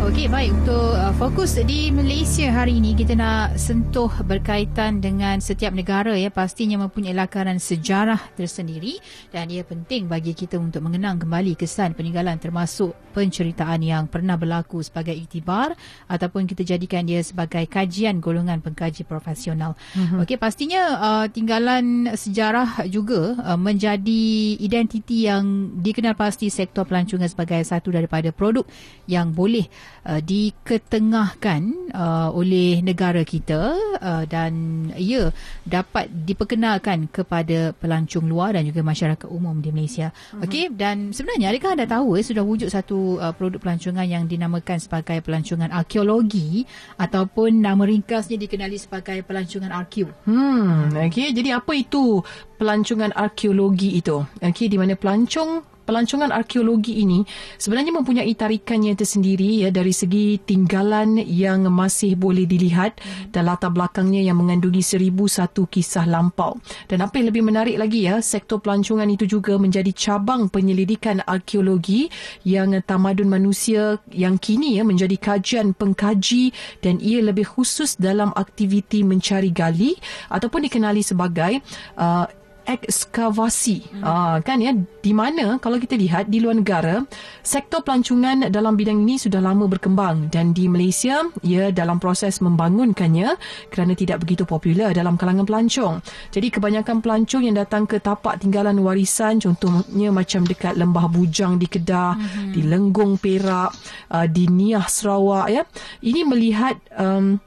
[0.00, 0.56] Okey, baik.
[0.64, 6.32] Untuk uh, fokus di Malaysia hari ini, kita nak sentuh berkaitan dengan setiap negara ya.
[6.32, 8.96] Pastinya mempunyai lakaran sejarah tersendiri
[9.28, 14.80] dan ia penting bagi kita untuk mengenang kembali kesan peninggalan termasuk penceritaan yang pernah berlaku
[14.80, 15.76] sebagai iktibar
[16.08, 19.76] ataupun kita jadikan dia sebagai kajian golongan pengkaji profesional.
[19.92, 20.24] Mm-hmm.
[20.24, 27.60] Okey, pastinya uh, tinggalan sejarah juga uh, menjadi identiti yang dikenal pasti sektor pelancongan sebagai
[27.68, 28.64] satu daripada produk
[29.04, 29.68] yang boleh
[30.06, 34.52] uh, diketengahkan uh, oleh negara kita uh, dan
[34.96, 35.32] ia
[35.66, 40.12] dapat diperkenalkan kepada pelancong luar dan juga masyarakat umum di Malaysia.
[40.32, 40.46] Uh-huh.
[40.46, 44.78] Okey dan sebenarnya adakah anda tahu eh, sudah wujud satu uh, produk pelancongan yang dinamakan
[44.80, 46.64] sebagai pelancongan arkeologi
[46.96, 50.08] ataupun nama ringkasnya dikenali sebagai pelancongan arkeo.
[50.24, 52.22] Hmm okey jadi apa itu
[52.56, 54.22] pelancongan arkeologi itu?
[54.40, 57.26] Okey di mana pelancong pelancongan arkeologi ini
[57.58, 63.02] sebenarnya mempunyai tarikannya tersendiri ya dari segi tinggalan yang masih boleh dilihat
[63.34, 66.62] dan latar belakangnya yang mengandungi seribu satu kisah lampau.
[66.86, 72.06] Dan apa yang lebih menarik lagi ya, sektor pelancongan itu juga menjadi cabang penyelidikan arkeologi
[72.46, 79.02] yang tamadun manusia yang kini ya menjadi kajian pengkaji dan ia lebih khusus dalam aktiviti
[79.02, 79.98] mencari gali
[80.30, 81.58] ataupun dikenali sebagai
[81.98, 82.30] uh,
[82.66, 84.02] ekskavasi hmm.
[84.04, 87.04] uh, kan ya di mana kalau kita lihat di luar negara
[87.40, 93.36] sektor pelancongan dalam bidang ini sudah lama berkembang dan di Malaysia ia dalam proses membangunkannya
[93.72, 98.76] kerana tidak begitu popular dalam kalangan pelancong jadi kebanyakan pelancong yang datang ke tapak tinggalan
[98.80, 102.52] warisan contohnya macam dekat Lembah Bujang di Kedah hmm.
[102.54, 103.72] di Lenggong Perak
[104.12, 105.62] uh, di Niah Sarawak ya
[106.04, 107.40] ini melihat um,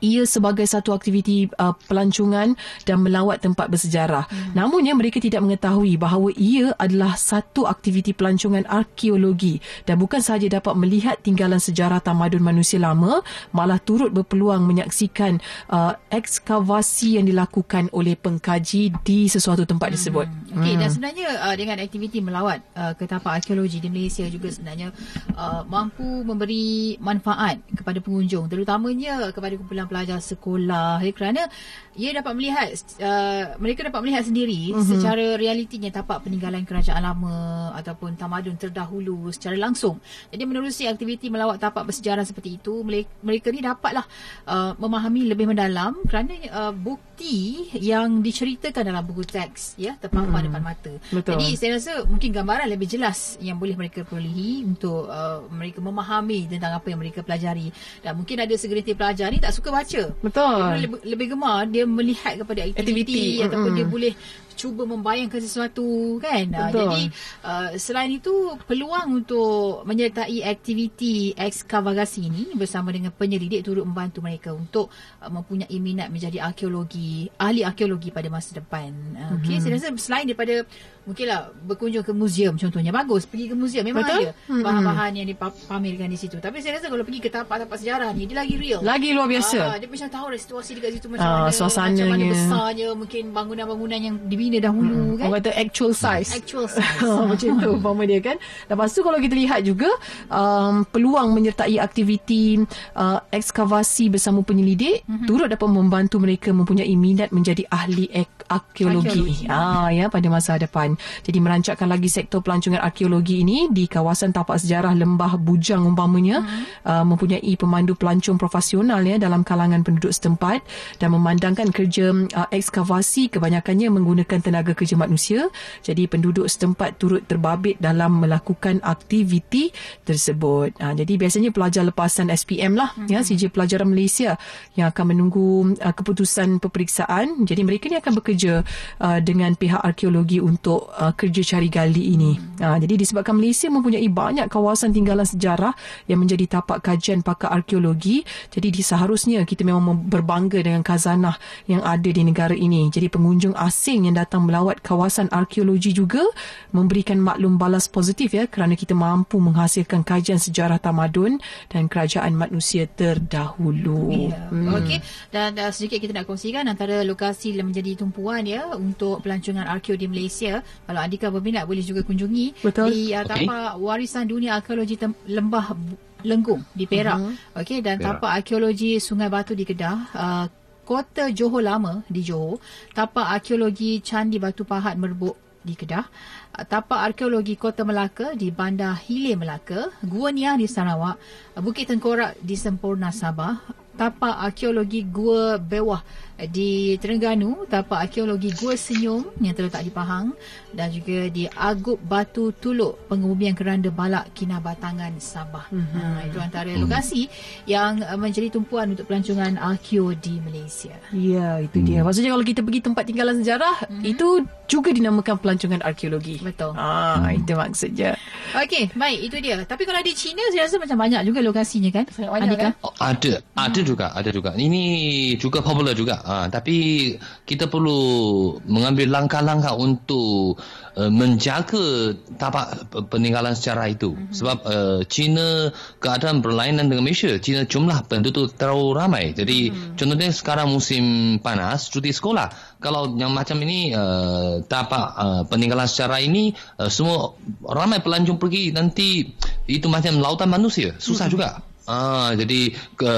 [0.00, 2.54] ia sebagai satu aktiviti uh, pelancongan
[2.86, 4.26] dan melawat tempat bersejarah.
[4.28, 4.52] Hmm.
[4.54, 10.74] Namunnya mereka tidak mengetahui bahawa ia adalah satu aktiviti pelancongan arkeologi dan bukan sahaja dapat
[10.78, 18.14] melihat tinggalan sejarah tamadun manusia lama, malah turut berpeluang menyaksikan uh, ekskavasi yang dilakukan oleh
[18.14, 20.26] pengkaji di sesuatu tempat tersebut.
[20.58, 20.66] Hmm.
[20.66, 20.82] Okey hmm.
[20.82, 24.90] dan sebenarnya uh, dengan aktiviti melawat uh, ke tapak arkeologi di Malaysia juga sebenarnya
[25.38, 31.46] uh, mampu memberi manfaat kepada pengunjung terutamanya kepada kumpulan pelajar sekolah ya, kerana
[31.94, 32.66] ia dapat melihat
[33.02, 34.82] uh, mereka dapat melihat sendiri uh-huh.
[34.82, 40.02] secara realitinya tapak peninggalan kerajaan lama ataupun tamadun terdahulu secara langsung.
[40.30, 42.82] Jadi menerusi aktiviti melawat tapak bersejarah seperti itu
[43.22, 44.06] mereka ni dapatlah
[44.46, 50.47] uh, memahami lebih mendalam kerana uh, bukti yang diceritakan dalam buku teks ya terpampang uh-huh.
[50.48, 50.92] Depan mata.
[51.12, 51.32] Betul.
[51.36, 56.48] Jadi saya rasa mungkin gambaran lebih jelas yang boleh mereka perolehi untuk uh, mereka memahami
[56.48, 57.68] tentang apa yang mereka pelajari.
[58.00, 60.02] Dan mungkin ada segelintir pelajar ni tak suka baca.
[60.24, 60.58] Betul.
[60.74, 63.78] Dia lebih, lebih gemar dia melihat kepada aktiviti, Aktiviti, ataupun mm-mm.
[63.78, 64.12] dia boleh
[64.58, 66.50] cuba membayangkan sesuatu kan.
[66.50, 66.80] Uh, Betul.
[66.82, 67.02] jadi
[67.46, 74.50] uh, selain itu peluang untuk menyertai aktiviti ekskavasi ini bersama dengan penyelidik turut membantu mereka
[74.50, 74.90] untuk
[75.22, 78.90] uh, mempunyai minat menjadi arkeologi, ahli arkeologi pada masa depan.
[79.14, 80.66] Uh, Okey, saya rasa selain daripada
[81.08, 84.28] mungkinlah berkunjung ke muzium contohnya bagus pergi ke muzium memang Betul.
[84.28, 86.36] ada bahan-bahan yang dipamerkan di situ.
[86.36, 88.84] Tapi saya rasa kalau pergi ke tapak-tapak sejarah ni dia lagi real.
[88.84, 89.58] Lagi luar biasa.
[89.64, 92.04] Ah, dia macam tahu situasi dekat situ macam Ah, mana, suasananya.
[92.04, 95.32] macam mana besarnya, mungkin bangunan-bangunan yang dibina dahulu kan.
[95.32, 96.30] Orang kata actual size.
[96.36, 97.00] Actual size.
[97.00, 98.36] Ha, macam tu umpama dia kan.
[98.68, 99.88] Lepas tu kalau kita lihat juga
[100.28, 102.60] um, peluang menyertai aktiviti
[102.92, 105.24] uh, ekskavasi bersama penyelidik mm-hmm.
[105.24, 109.08] turut dapat membantu mereka mempunyai minat menjadi ahli ek- arkeologi.
[109.08, 109.46] Arkeologi.
[109.48, 110.97] Ah ya pada masa depan.
[111.22, 116.84] Jadi merancakkan lagi sektor pelancongan arkeologi ini di kawasan tapak sejarah Lembah Bujang umpamanya mm-hmm.
[116.84, 120.64] uh, mempunyai pemandu pelancong profesional ya dalam kalangan penduduk setempat
[120.98, 125.48] dan memandangkan kerja uh, ekskavasi kebanyakannya menggunakan tenaga kerja manusia.
[125.86, 129.70] Jadi penduduk setempat turut terbabit dalam melakukan aktiviti
[130.02, 130.74] tersebut.
[130.82, 133.12] Uh, jadi biasanya pelajar lepasan SPM lah mm-hmm.
[133.12, 134.34] ya CJ Pelajaran Malaysia
[134.74, 137.46] yang akan menunggu uh, keputusan peperiksaan.
[137.46, 138.64] Jadi mereka ni akan bekerja
[139.00, 142.38] uh, dengan pihak arkeologi untuk uh, kerja cari gali ini.
[142.58, 145.76] Uh, jadi disebabkan Malaysia mempunyai banyak kawasan tinggalan sejarah
[146.08, 151.36] yang menjadi tapak kajian pakar arkeologi, jadi di seharusnya kita memang mem- berbangga dengan khazanah
[151.68, 152.88] yang ada di negara ini.
[152.88, 156.24] Jadi pengunjung asing yang datang melawat kawasan arkeologi juga
[156.72, 162.88] memberikan maklum balas positif ya kerana kita mampu menghasilkan kajian sejarah tamadun dan kerajaan manusia
[162.88, 164.32] terdahulu.
[164.32, 164.48] Ya.
[164.48, 164.72] Hmm.
[164.78, 164.98] Okey
[165.28, 169.94] dan uh, sedikit kita nak kongsikan antara lokasi yang menjadi tumpuan ya untuk pelancongan arkeo
[169.98, 170.64] di Malaysia.
[170.88, 172.88] Kalau Andika berminat boleh juga kunjungi Betul.
[172.90, 175.76] di uh, tapak warisan dunia arkeologi tem- Lembah
[176.24, 177.18] Lenggung di Perak.
[177.20, 177.62] Uh-huh.
[177.62, 178.18] Okey dan Perak.
[178.18, 179.96] tapak arkeologi Sungai Batu di Kedah.
[180.16, 180.46] Uh,
[180.88, 182.56] Kota Johor Lama di Johor,
[182.96, 186.08] tapak arkeologi Candi Batu Pahat Merbuk di Kedah,
[186.56, 191.20] uh, tapak arkeologi Kota Melaka di Bandar Hilir Melaka, Gua Niah di Sarawak,
[191.54, 193.60] uh, Bukit Tengkorak di Sempurna Sabah,
[194.00, 196.00] tapak arkeologi Gua Bewah
[196.46, 200.38] di Terengganu, tapak arkeologi Gua Senyum yang terletak di Pahang
[200.70, 205.66] dan juga di Agup Batu Tuluk, pengebumian keranda balak Kinabatangan Sabah.
[205.74, 205.98] Mm-hmm.
[205.98, 207.26] Ha, itu antara lokasi
[207.66, 210.94] yang uh, menjadi tumpuan untuk pelancongan arkeo di Malaysia.
[211.10, 212.06] Ya, itu dia.
[212.06, 216.38] Maksudnya kalau kita pergi tempat tinggalan sejarah, itu juga dinamakan pelancongan arkeologi.
[216.38, 216.76] Betul.
[216.78, 218.14] Ah, itu maksudnya.
[218.54, 219.58] Okey, baik itu dia.
[219.64, 222.04] Tapi kalau di China saya rasa macam banyak juga lokasinya kan?
[222.14, 222.72] Sangat banyak, kan?
[222.84, 224.54] Oh, ada, ada juga, ada juga.
[224.54, 226.20] Ini juga popular juga.
[226.28, 227.16] Ha, tapi
[227.48, 230.60] kita perlu mengambil langkah-langkah untuk
[230.92, 234.12] uh, menjaga tapak pe- peninggalan sejarah itu.
[234.12, 234.36] Mm-hmm.
[234.36, 235.72] Sebab uh, China
[236.04, 237.32] keadaan berlainan dengan Malaysia.
[237.40, 239.24] China jumlah penduduk terlalu ramai.
[239.32, 239.96] Jadi mm-hmm.
[239.96, 241.04] contohnya sekarang musim
[241.40, 242.76] panas, cuti sekolah.
[242.76, 248.76] Kalau yang macam ini uh, tapak uh, peninggalan sejarah ini uh, semua ramai pelancong pergi
[248.76, 249.32] nanti
[249.64, 250.92] itu macam lautan manusia.
[251.00, 251.32] Susah mm-hmm.
[251.32, 251.64] juga.
[251.88, 253.12] Ah, jadi ke,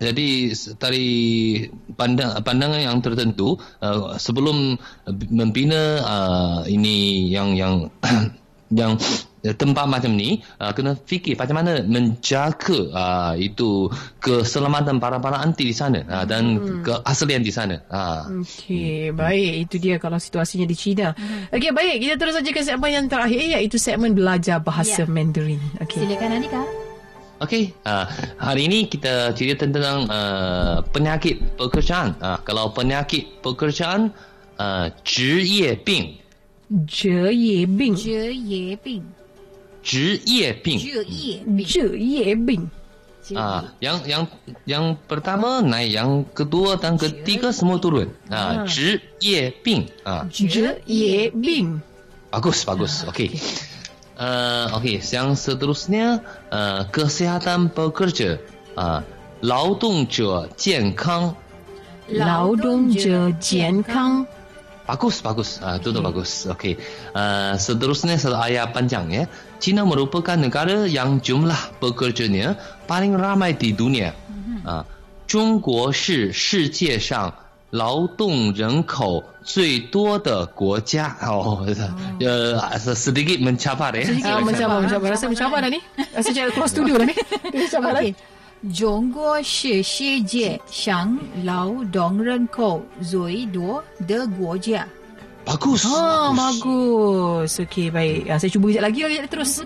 [0.00, 0.28] jadi
[0.80, 1.08] dari
[1.92, 4.80] pandang, pandangan yang tertentu uh, sebelum
[5.28, 7.92] membina uh, ini yang yang
[8.80, 8.96] yang
[9.52, 15.76] tempat macam ni uh, kena fikir macam mana menjaga uh, itu keselamatan para-para anti di
[15.76, 16.80] sana uh, dan hmm.
[16.80, 17.76] keaslian di sana.
[17.92, 18.40] Uh.
[18.40, 19.68] Okey, baik.
[19.68, 21.12] Itu dia kalau situasinya di China.
[21.52, 21.96] Okey, baik.
[22.00, 25.10] Kita terus saja ke segmen yang terakhir iaitu segmen belajar bahasa Ya.
[25.10, 25.60] Mandarin.
[25.84, 26.06] Okey.
[26.06, 26.83] Silakan Andika.
[27.39, 28.03] Okey, uh,
[28.35, 32.11] hari ini kita cerita tentang uh, penyakit pekerjaan.
[32.19, 34.11] Uh, kalau penyakit pekerjaan,
[34.59, 36.19] uh, 职业病，
[36.85, 37.95] Je ye bing.
[37.95, 39.07] 职业病，
[39.81, 40.79] 职业病。
[40.83, 42.67] 职业病， Je ye bing.
[43.37, 44.23] Ah, yang yang
[44.65, 48.09] yang pertama naik, yang kedua dan ketiga semua turun.
[48.27, 50.25] Ah, 职业病 ah.
[50.27, 51.77] Je ye bing.
[52.33, 53.05] Bagus, bagus.
[53.05, 53.37] Okey.
[54.19, 56.19] Uh, Okey, yang seterusnya
[56.51, 58.37] uh, kesihatan pekerja.
[58.75, 58.99] Uh,
[59.41, 61.33] 劳动者健康
[62.11, 64.25] Lao dong je jian kang.
[64.89, 65.61] Bagus, bagus.
[65.61, 66.49] Ah, itu tu bagus.
[66.49, 66.81] Okey.
[67.13, 69.23] Uh, seterusnya satu ayat panjang ya.
[69.61, 72.57] China merupakan negara yang jumlah pekerjanya
[72.89, 74.17] paling ramai di dunia.
[74.65, 74.81] Ah,
[75.29, 77.31] 中国是世界上
[77.69, 81.15] 劳动人口 最多的国家.
[81.21, 84.05] Oh, uh, sedikit mencabar ya.
[84.25, 85.07] Ah, mencabar, mencabar.
[85.13, 85.79] Rasa mencabar dah ni.
[86.13, 87.15] Rasa macam keluar studio dah ni.
[87.53, 88.03] Mencabar dah.
[88.03, 88.37] ，OK。
[88.75, 94.85] 中国是世界上劳动人口最多的国家。
[95.45, 95.81] Bagus.
[95.87, 97.57] Ah, bagus.
[97.57, 98.29] Okey, baik.
[98.29, 99.65] Ah, saya cuba kejap lagi lihat terus.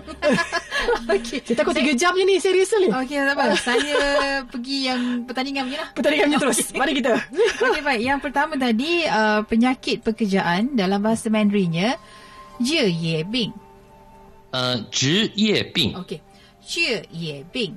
[1.15, 1.39] Okey.
[1.43, 2.89] Kita takut tiga jam je ni serius ni.
[2.89, 3.45] Okey, tak apa.
[3.67, 3.99] Saya
[4.45, 5.89] pergi yang pertandingan punya lah.
[5.95, 6.59] Pertandingan punya terus.
[6.75, 7.13] Mari kita.
[7.65, 8.01] Okey, baik.
[8.01, 11.99] Yang pertama tadi, uh, penyakit pekerjaan dalam bahasa Mandarinnya,
[12.61, 13.51] jie ye bing.
[14.49, 15.97] Uh, jie ye bing.
[15.99, 16.19] Okey.
[16.63, 17.73] Jie ye bing.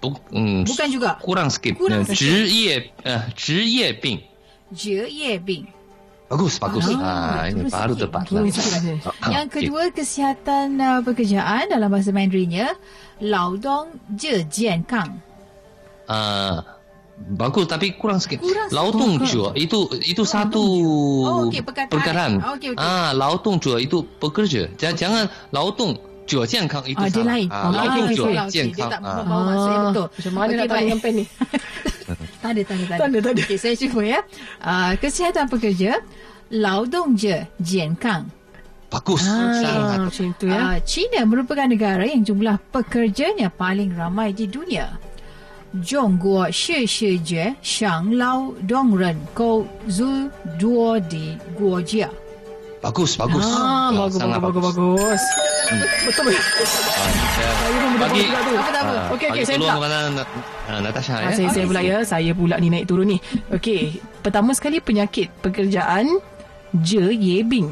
[0.00, 1.10] Buk, um, mm, Bukan juga.
[1.20, 1.76] Kurang sikit.
[1.76, 2.24] Kurang sikit.
[2.24, 4.18] Jie ye, uh, jie ye bing.
[4.72, 5.79] Jie ye bing
[6.30, 6.86] bagus bagus.
[6.94, 8.30] Ah, Ah, ini baru tepat.
[8.30, 8.54] Lagi.
[9.18, 12.78] Ah, Yang kedua, kesihatan uh, pekerjaan dalam bahasa Mandarinnya,
[13.20, 15.18] Lao Dong Je Jian Kang.
[16.06, 16.62] Ah,
[17.20, 18.40] bagus tapi kurang sikit.
[18.40, 18.74] Kurang sikit.
[18.74, 20.62] Lautung jua itu itu satu
[21.22, 21.92] Oh, okey, perkataan.
[21.92, 22.32] perkataan.
[22.40, 22.80] Oh, okey, okey.
[22.80, 24.70] Ah, lautung jua itu bekerja.
[24.74, 27.29] Jangan jangan lautung jua 健康 itu Ah, dia salah.
[27.37, 27.47] lain.
[27.53, 28.51] Ah, Oh, lautung okey, jua okey, okey.
[28.51, 29.09] 健 Dia 康 tak 啊。
[29.23, 30.05] bawa maksud yang betul.
[30.05, 30.85] Ah, Macam mana Okey, nak tahu baik.
[30.85, 31.25] dengan pen ni?
[32.41, 33.41] Tak ada, tak ada, Tak ada, tak ada.
[33.45, 34.19] Okey, saya cuba ya.
[34.61, 35.91] Uh, kesihatan pekerja,
[36.49, 38.29] Lao Dong Je Jian Kang.
[38.89, 39.21] Bagus.
[39.25, 39.99] Ah, Sangat.
[40.07, 40.57] macam tu ya.
[40.61, 44.97] Uh, China merupakan negara yang jumlah pekerjanya paling ramai di dunia.
[45.83, 50.05] 中国是世界上劳动人口最
[50.57, 52.07] 多的国家。
[52.81, 53.43] Bagus bagus.
[53.43, 55.21] Ah, Ya, bagus, sangat bagus, bagus,
[55.70, 56.34] Betul betul.
[56.34, 58.22] Ah, saya pun bagi.
[58.26, 58.92] Apa tak apa?
[58.92, 59.74] ah, Okey, okey, saya pula.
[60.66, 61.30] ah, Natasha Ah, ya.
[61.32, 61.98] saya, saya pula ya.
[62.02, 63.18] Saya pula ni naik turun ni.
[63.48, 64.02] Okey.
[64.20, 66.18] Pertama sekali penyakit pekerjaan
[66.72, 67.70] Je Ye Bing.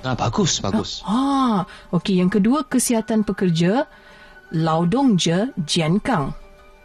[0.00, 1.02] Ah, bagus bagus.
[1.02, 2.20] Ah, okey.
[2.20, 3.90] Yang kedua kesihatan pekerja
[4.52, 6.30] Lao Dong Je Jian Kang.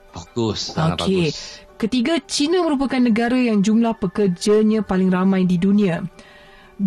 [0.09, 0.73] Bagus.
[0.73, 1.29] Sangat Okey.
[1.29, 1.37] bagus.
[1.77, 6.03] Ketiga, China merupakan negara yang jumlah pekerjanya paling ramai di dunia.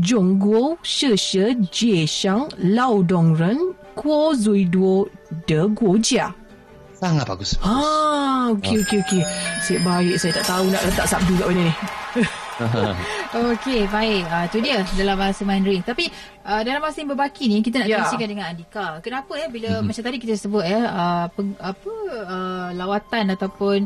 [0.00, 5.08] Zhong Guo Jieshang, Lao Dongren, Kuo Zuiduo
[5.46, 6.32] De Guojia.
[6.96, 7.58] Sangat bagus.
[7.60, 9.22] Ah, okey, okey, okey.
[9.60, 10.16] Sip baik.
[10.16, 11.74] Saya tak tahu nak letak sabdu kat mana ni.
[13.52, 14.24] Okey, baik.
[14.28, 15.80] Uh, tu dia dalam bahasa Mandarin.
[15.80, 16.08] Tapi
[16.44, 17.98] uh, dalam masa yang berbaki ni kita nak Ya.
[18.04, 19.00] kongsikan dengan Andika.
[19.00, 19.86] Kenapa ya bila mm-hmm.
[19.88, 23.78] macam tadi kita sebut ya uh, pe, apa uh, lawatan ataupun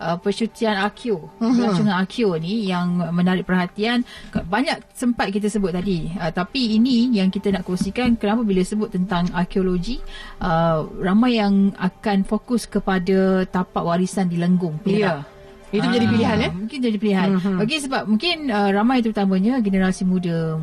[0.00, 1.56] uh, percutian Akio, mm-hmm.
[1.56, 6.12] pelancongan Akio ni yang menarik perhatian banyak sempat kita sebut tadi.
[6.16, 9.98] Uh, tapi ini yang kita nak kongsikan kenapa bila sebut tentang arkeologi
[10.44, 14.76] uh, ramai yang akan fokus kepada tapak warisan di Lenggung.
[14.84, 15.24] Ya.
[15.70, 16.52] Itu jadi pilihan eh.
[16.52, 17.28] Mungkin jadi pilihan.
[17.38, 17.62] Mm-hmm.
[17.62, 20.58] Okey sebab mungkin uh, ramai terutamanya generasi muda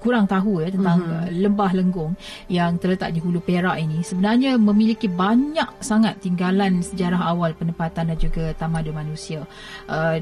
[0.00, 1.24] kurang tahu ya tentang mm-hmm.
[1.24, 2.12] uh, lembah Lenggong
[2.48, 8.18] yang terletak di Hulu Perak ini sebenarnya memiliki banyak sangat tinggalan sejarah awal penempatan dan
[8.20, 9.44] juga tamadun manusia.
[9.88, 10.20] Uh,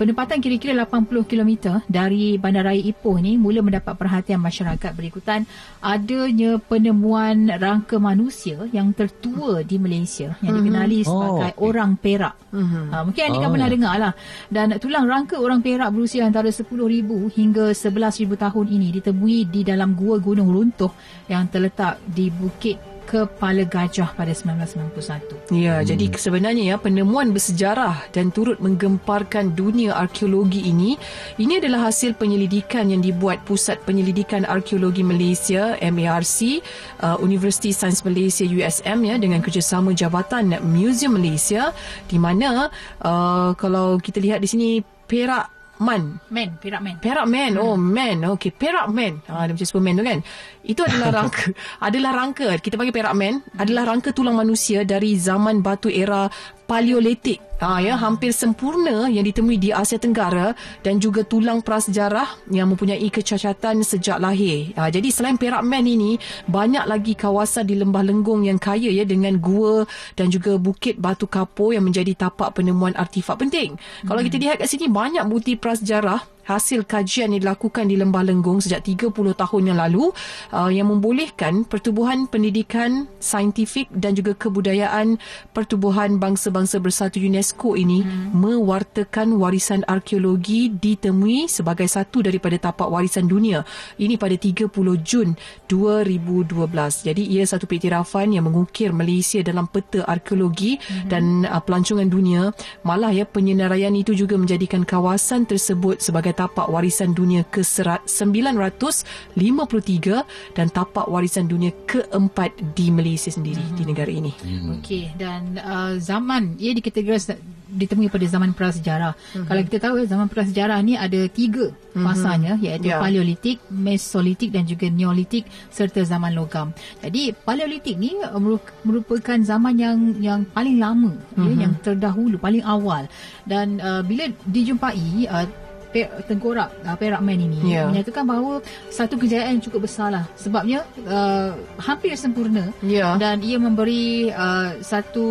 [0.00, 5.44] Penempatan kira-kira 80 km dari Bandaraya Ipoh ni mula mendapat perhatian masyarakat berikutan
[5.84, 11.68] adanya penemuan rangka manusia yang tertua di Malaysia yang dikenali sebagai Oh, okey.
[11.68, 12.32] orang Perak.
[12.48, 12.84] Mhm.
[12.88, 13.52] Ha, mungkin anda kan Oh.
[13.52, 14.12] pernah dengar lah.
[14.48, 19.92] Dan tulang rangka orang Perak berusia antara 10,000 hingga 11,000 tahun ini ditemui di dalam
[19.92, 20.96] gua gunung runtuh
[21.28, 25.50] yang terletak di Bukit Kepala Gajah pada 1991.
[25.50, 25.86] Ya, hmm.
[25.90, 30.94] jadi sebenarnya ya penemuan bersejarah dan turut menggemparkan dunia arkeologi ini
[31.34, 36.62] ini adalah hasil penyelidikan yang dibuat Pusat Penyelidikan Arkeologi Malaysia MARC,
[37.02, 41.74] uh, Universiti Sains Malaysia USM ya dengan kerjasama Jabatan Museum Malaysia
[42.06, 42.70] di mana
[43.02, 44.68] uh, kalau kita lihat di sini
[45.10, 46.96] Perak Man Men, Perak Men.
[47.00, 47.56] Perak Man.
[47.56, 48.20] Oh, man.
[48.36, 49.24] Okey, Perak Man.
[49.26, 50.18] Ha, dia macam Superman tu kan.
[50.60, 51.44] Itu adalah rangka.
[51.80, 52.48] adalah rangka.
[52.60, 53.40] Kita panggil Perak Man.
[53.56, 56.28] Adalah rangka tulang manusia dari zaman batu era
[56.68, 57.49] Paleolitik.
[57.60, 63.04] Ha, ya, hampir sempurna yang ditemui di Asia Tenggara dan juga tulang prasejarah yang mempunyai
[63.12, 64.72] kecacatan sejak lahir.
[64.80, 66.16] Ha, jadi selain Perak Man ini,
[66.48, 69.84] banyak lagi kawasan di Lembah Lenggong yang kaya ya dengan gua
[70.16, 73.76] dan juga bukit batu kapur yang menjadi tapak penemuan artifak penting.
[74.08, 78.58] Kalau kita lihat kat sini banyak bukti prasejarah hasil kajian yang dilakukan di Lembah Lenggong
[78.58, 80.10] sejak 30 tahun yang lalu
[80.50, 85.22] uh, yang membolehkan pertubuhan pendidikan saintifik dan juga kebudayaan
[85.54, 88.34] pertubuhan bangsa-bangsa bersatu UNESCO ini hmm.
[88.34, 93.62] mewartakan warisan arkeologi ditemui sebagai satu daripada tapak warisan dunia
[94.00, 94.70] ini pada 30
[95.04, 95.36] Jun
[95.68, 101.08] 2012 jadi ia satu pengiktirafan yang mengukir Malaysia dalam peta arkeologi hmm.
[101.08, 107.14] dan uh, pelancongan dunia malah ya penyenaraian itu juga menjadikan kawasan tersebut sebagai tapak warisan
[107.14, 110.24] dunia ke-953
[110.56, 113.76] dan tapak warisan dunia keempat di Malaysia sendiri hmm.
[113.76, 114.32] di negara ini.
[114.42, 114.80] Hmm.
[114.80, 117.39] Okey dan uh, zaman ia dikategorisasi
[117.70, 119.14] ditemui pada zaman prasejarah.
[119.14, 119.46] Mm-hmm.
[119.46, 122.02] Kalau kita tahu zaman prasejarah ni ada tiga mm-hmm.
[122.02, 122.96] masanya iaitu Ya.
[122.96, 123.00] yeah.
[123.00, 126.74] Paleolitik, Mesolitik dan juga Neolitik serta zaman logam.
[126.98, 131.46] Jadi Paleolitik ni uh, meru- merupakan zaman yang yang paling lama mm-hmm.
[131.46, 133.06] ya, yang terdahulu, paling awal.
[133.46, 135.46] Dan uh, bila dijumpai uh,
[135.90, 137.86] per, tengkorak uh, Perak Man ini Ya.
[137.86, 143.14] menyatakan bahawa satu kejayaan yang cukup besar lah sebabnya uh, hampir sempurna Ya.
[143.18, 145.26] dan ia memberi uh, satu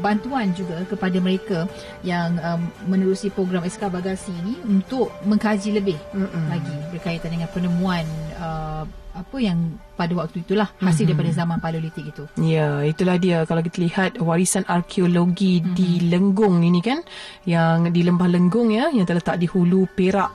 [0.00, 1.68] bantuan juga kepada mereka
[2.02, 6.44] yang um, menerusi program SK Bagasi ini untuk mengkaji lebih Mm-mm.
[6.48, 8.04] lagi berkaitan dengan penemuan
[8.36, 12.24] uh, apa yang pada waktu itulah hasil daripada zaman Paleolitik itu.
[12.40, 15.74] Ya, itulah dia kalau kita lihat warisan arkeologi mm-hmm.
[15.76, 17.04] di Lenggong ini kan
[17.44, 20.32] yang di Lembah Lenggong ya yang terletak di hulu Perak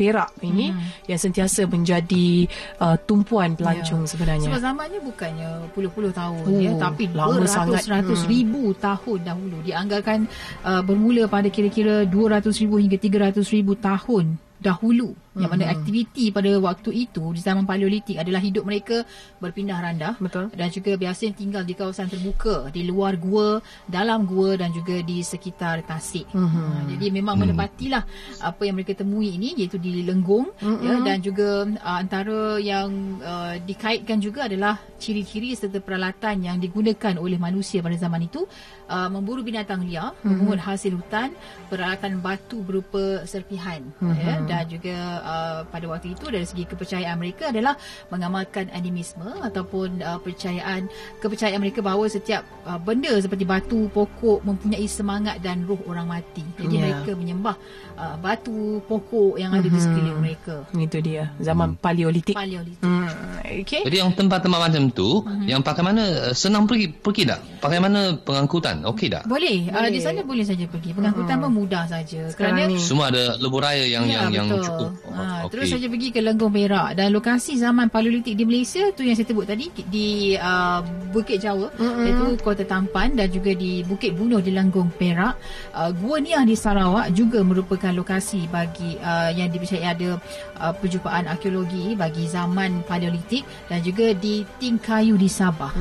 [0.00, 1.12] Perak ini mm.
[1.12, 2.48] yang sentiasa menjadi
[2.80, 4.08] uh, tumpuan pelancong Ya.
[4.08, 4.48] sebenarnya.
[4.48, 8.30] Sebab zamannya bukannya puluh-puluh tahun Oh, ya tapi beratus-ratus Hmm.
[8.32, 10.24] ribu tahun dahulu dianggarkan
[10.64, 16.50] uh, bermula pada kira-kira 200 ribu hingga 300 ribu tahun dahulu yang mana aktiviti pada
[16.60, 19.02] waktu itu di zaman paleolitik adalah hidup mereka
[19.40, 20.52] berpindah randah Betul.
[20.52, 25.24] dan juga biasanya tinggal di kawasan terbuka di luar gua dalam gua dan juga di
[25.24, 26.28] sekitar tasik.
[26.30, 26.48] Mhm.
[26.50, 26.62] Ha,
[26.96, 28.04] jadi memang menepatilah
[28.44, 33.56] apa yang mereka temui ini iaitu di Lenggong ya dan juga uh, antara yang uh,
[33.62, 38.44] dikaitkan juga adalah ciri-ciri serta peralatan yang digunakan oleh manusia pada zaman itu
[38.90, 41.32] uh, memburu binatang liar, memungut hasil hutan,
[41.72, 43.80] peralatan batu berupa serpihan
[44.20, 45.29] ya dan juga uh,
[45.66, 47.74] pada waktu itu dari segi kepercayaan mereka adalah
[48.08, 54.86] mengamalkan animisme ataupun uh, percayaan kepercayaan mereka bahawa setiap uh, benda seperti batu, pokok mempunyai
[54.86, 56.42] semangat dan roh orang mati.
[56.56, 56.82] Jadi Ya.
[56.86, 57.56] mereka menyembah
[58.00, 60.64] uh, batu, pokok yang ada di sekeliling mereka.
[60.72, 62.32] Itu dia zaman paleolitik.
[62.32, 62.80] Paleolitik.
[62.80, 63.12] Hmm,
[63.44, 63.84] okay.
[63.84, 65.44] Jadi yang tempat-tempat macam tu, Mhm.
[65.46, 67.40] yang pakai mana eh, senang pergi pergi tak?
[67.60, 68.80] Pakai mana pengangkutan?
[68.88, 69.28] Okey tak?
[69.28, 69.88] Boleh, boleh.
[69.88, 70.96] Uh, di sana boleh saja pergi.
[70.96, 72.30] Pengangkutan pun mudah saja.
[72.32, 72.80] Sekarang Kerana ni.
[72.80, 74.64] Semua ada lebuh raya yang Ya, yang yang betul.
[74.64, 74.90] cukup.
[75.12, 75.50] Ha, Okey.
[75.52, 79.28] Terus saja pergi ke Lenggong Perak dan lokasi zaman Paleolitik di Malaysia tu yang saya
[79.28, 80.80] sebut tadi di uh,
[81.12, 82.04] Bukit Jawa mm-hmm.
[82.06, 85.36] iaitu Kota Tampan dan juga di Bukit Bunuh di Lenggong Perak.
[85.74, 90.16] Uh, Gua Niah di Sarawak juga merupakan lokasi bagi uh, yang dipercayai ada
[90.58, 95.72] uh, perjumpaan arkeologi bagi zaman Paleolitik dan juga di Tingkayu di Sabah.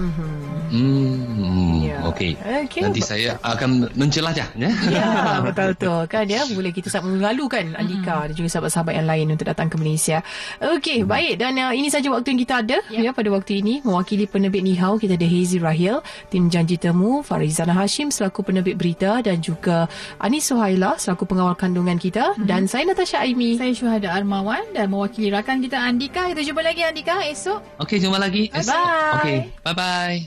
[0.69, 2.05] Hmm, Ya.
[2.05, 2.37] okey.
[2.69, 2.81] Okey.
[2.85, 4.69] Nanti saya akan menjelajah ya.
[4.89, 6.45] Ya, betul tu kan ya.
[6.53, 10.21] Boleh kita sama melalukan Andika dan juga sahabat-sahabat yang lain untuk datang ke Malaysia.
[10.59, 13.09] Okey, baik dan uh, ini saja waktu yang kita ada ya.
[13.09, 16.01] ya pada waktu ini mewakili penerbit Nihau kita ada Hazy Rahil,
[16.31, 19.85] tim janji temu Farizana Hashim selaku penerbit berita dan juga
[20.17, 23.59] Anis Suhaila selaku pengawal kandungan kita dan saya Natasha Aimi.
[23.59, 26.31] Saya Syuhada Armawan dan mewakili rakan kita Andika.
[26.31, 27.59] Kita jumpa lagi Andika esok.
[27.83, 28.47] Okey, jumpa lagi.
[28.49, 28.73] esok.
[28.73, 29.13] Bye.
[29.19, 29.37] Okey,
[29.67, 30.17] bye-bye.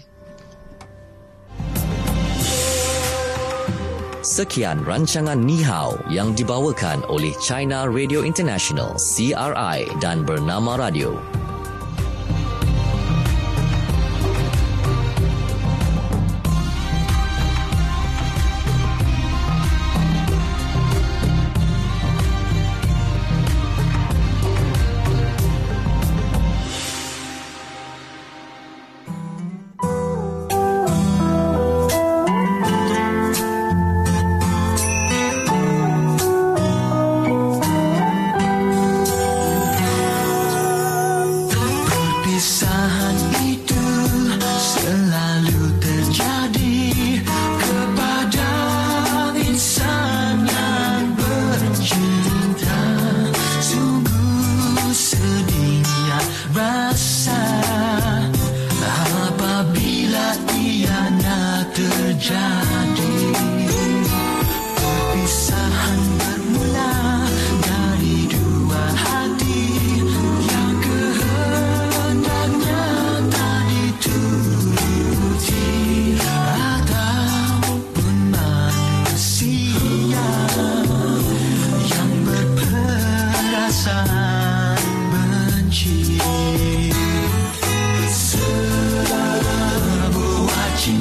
[4.23, 11.42] Sekian rancangan Ni Hao yang dibawakan oleh China Radio International CRI dan Bernama Radio.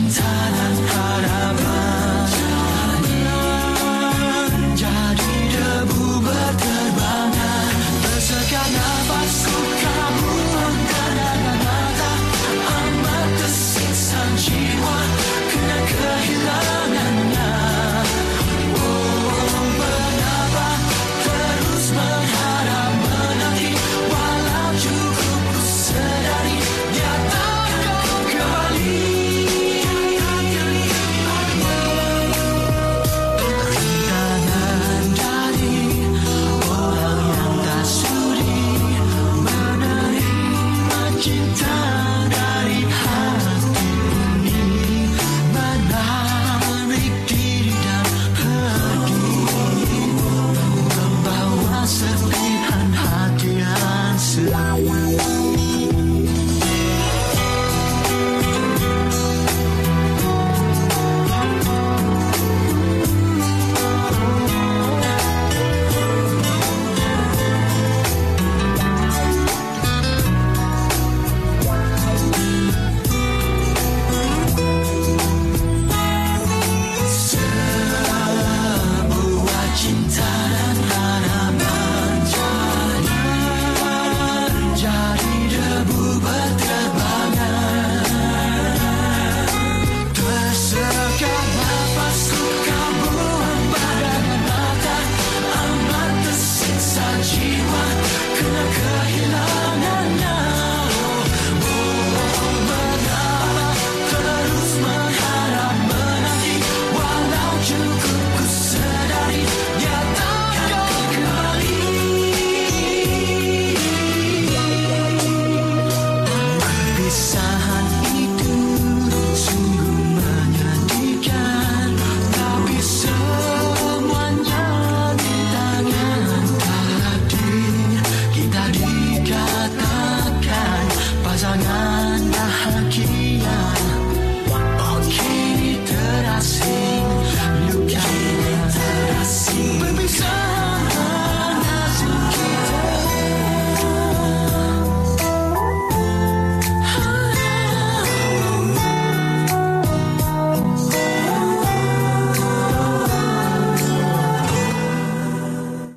[0.10, 0.31] time.